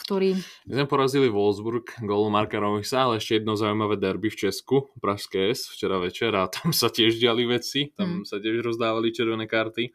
[0.01, 0.33] ktorý...
[0.65, 5.53] My sme porazili Wolfsburg golom Marka Romixa, ale ešte jedno zaujímavé derby v Česku, Pražské
[5.53, 8.25] S, včera večer a tam sa tiež diali veci, tam hmm.
[8.25, 9.93] sa tiež rozdávali červené karty.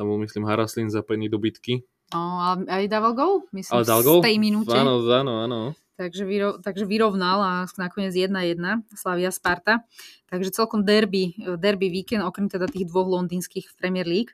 [0.00, 1.84] Tam bol, myslím, Haraslin zapojený do bitky.
[2.16, 4.24] O, a aj dával gol, myslím, ale dal gol?
[4.24, 4.72] z tej minúte.
[4.72, 5.58] Áno, áno, áno.
[6.00, 8.56] Takže, vyro, takže vyrovnal a nakoniec 1-1
[8.96, 9.84] Slavia Sparta.
[10.32, 14.32] Takže celkom derby, derby víkend, okrem teda tých dvoch londýnskych v Premier League.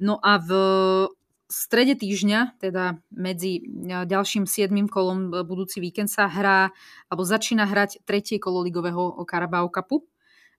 [0.00, 0.50] No a v
[1.52, 3.60] strede týždňa, teda medzi
[4.08, 4.72] ďalším 7.
[4.88, 6.72] kolom budúci víkend sa hrá,
[7.12, 10.08] alebo začína hrať tretie kolo ligového Carabao Cupu.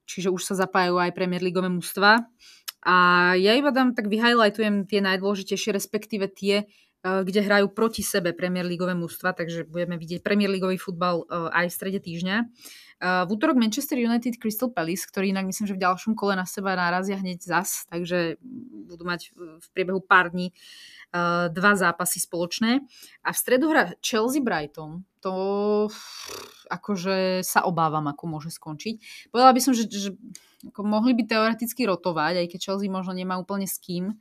[0.06, 2.30] Čiže už sa zapájajú aj Premier Ligové mužstva.
[2.84, 2.96] A
[3.40, 6.68] ja iba dám, tak vyhighlightujem tie najdôležitejšie, respektíve tie,
[7.04, 11.66] kde hrajú proti sebe Premier Ligové mužstva, takže budeme vidieť Premier Ligový futbal eh, aj
[11.68, 12.36] v strede týždňa.
[12.40, 16.48] Eh, v útorok Manchester United Crystal Palace, ktorý inak myslím, že v ďalšom kole na
[16.48, 18.40] seba narazia hneď zas, takže
[18.88, 20.56] budú mať v priebehu pár dní
[21.54, 22.82] dva zápasy spoločné.
[23.22, 25.86] A v stredu hra Chelsea Brighton, to
[26.74, 29.30] akože sa obávam, ako môže skončiť.
[29.30, 30.10] Povedala by som, že, že
[30.74, 34.18] ako mohli by teoreticky rotovať, aj keď Chelsea možno nemá úplne s kým.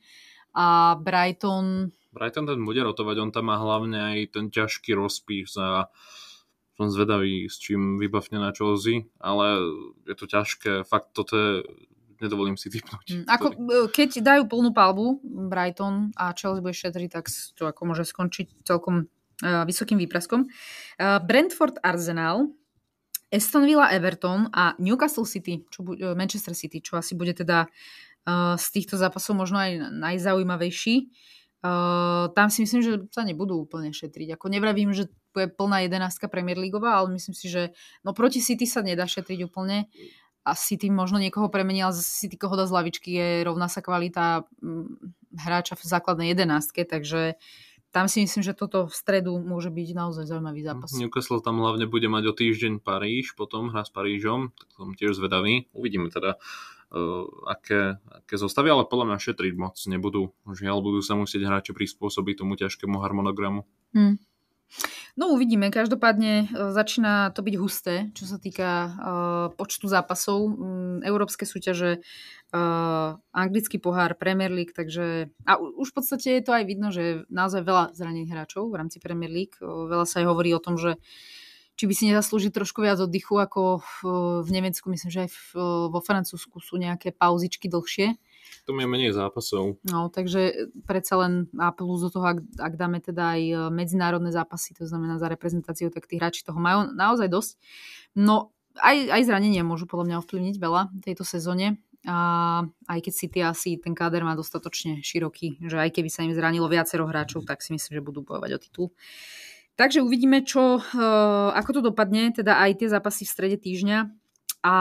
[0.53, 1.97] A Brighton...
[2.13, 5.89] Brighton ten bude rotovať, on tam má hlavne aj ten ťažký rozpís a
[6.77, 9.61] som zvedavý, s čím vybavne na Chelsea, ale
[10.09, 11.53] je to ťažké, fakt toto je
[12.23, 13.07] nedovolím si typnúť.
[13.11, 13.47] Mm, ako,
[13.91, 15.19] keď dajú plnú palbu
[15.51, 17.27] Brighton a Chelsea bude šetriť, tak
[17.59, 19.11] to ako môže skončiť celkom
[19.43, 20.47] uh, vysokým výpraskom.
[20.47, 22.55] Uh, Brentford Arsenal
[23.33, 27.65] Aston Villa, Everton a Newcastle City, čo bu- e, Manchester City, čo asi bude teda
[27.65, 30.95] uh, z týchto zápasov možno aj najzaujímavejší.
[31.09, 34.35] Uh, tam si myslím, že sa nebudú úplne šetriť.
[34.35, 37.71] Ako nevravím, že bude plná jedenáctka Premier Leagueová, ale myslím si, že
[38.03, 39.87] no proti City sa nedá šetriť úplne.
[40.43, 43.79] A City možno niekoho premení, ale zase City koho dá z lavičky je rovná sa
[43.79, 44.43] kvalita
[45.39, 47.39] hráča v základnej jedenástke, takže
[47.95, 50.91] tam si myslím, že toto v stredu môže byť naozaj zaujímavý zápas.
[50.97, 55.15] Newcastle tam hlavne bude mať o týždeň Paríž, potom hra s Parížom, tak som tiež
[55.15, 55.71] zvedavý.
[55.77, 56.41] Uvidíme teda,
[57.49, 60.37] aké, aké zostavy, ale podľa mňa šetriť moc nebudú.
[60.45, 63.65] Žiaľ, budú sa musieť hráči prispôsobiť tomu ťažkému harmonogramu.
[63.97, 64.21] Hmm.
[65.13, 70.41] No uvidíme, každopádne e, začína to byť husté, čo sa týka uh, počtu zápasov.
[70.49, 72.01] Um, európske súťaže,
[72.57, 77.29] uh, anglický pohár, Premier League, takže a už v podstate je to aj vidno, že
[77.29, 79.61] naozaj veľa zranených hráčov v rámci Premier League.
[79.61, 80.97] Uh, veľa sa aj hovorí o tom, že
[81.83, 83.95] či by si nezaslúžil trošku viac oddychu ako v,
[84.47, 85.43] v Nemecku, myslím, že aj v,
[85.91, 88.15] vo Francúzsku sú nejaké pauzičky dlhšie.
[88.71, 89.83] To je menej zápasov.
[89.91, 94.79] No, takže predsa len a plus do toho, ak, ak dáme teda aj medzinárodné zápasy,
[94.79, 97.59] to znamená za reprezentáciu, tak tí hráči toho majú naozaj dosť.
[98.15, 101.83] No, aj, aj zranenia môžu podľa mňa ovplyvniť veľa v tejto sezóne.
[102.07, 106.31] A aj keď City asi ten káder má dostatočne široký, že aj keby sa im
[106.31, 108.87] zranilo viacero hráčov, tak si myslím, že budú bojovať o titul.
[109.83, 110.83] Takže uvidíme, čo, e,
[111.59, 114.15] ako to dopadne, teda aj tie zápasy v strede týždňa.
[114.63, 114.75] A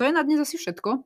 [0.00, 1.04] to je na dnes asi všetko.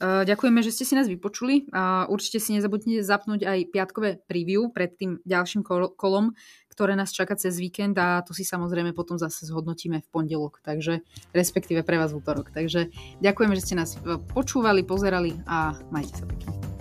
[0.00, 1.68] Ďakujeme, že ste si nás vypočuli.
[2.12, 5.64] Určite si nezabudnite zapnúť aj piatkové preview pred tým ďalším
[5.96, 6.36] kolom,
[6.68, 11.00] ktoré nás čaká cez víkend a to si samozrejme potom zase zhodnotíme v pondelok, takže
[11.32, 12.52] respektíve pre vás v útorok.
[12.52, 12.92] Takže
[13.24, 13.96] ďakujeme, že ste nás
[14.28, 16.75] počúvali, pozerali a majte sa pekne.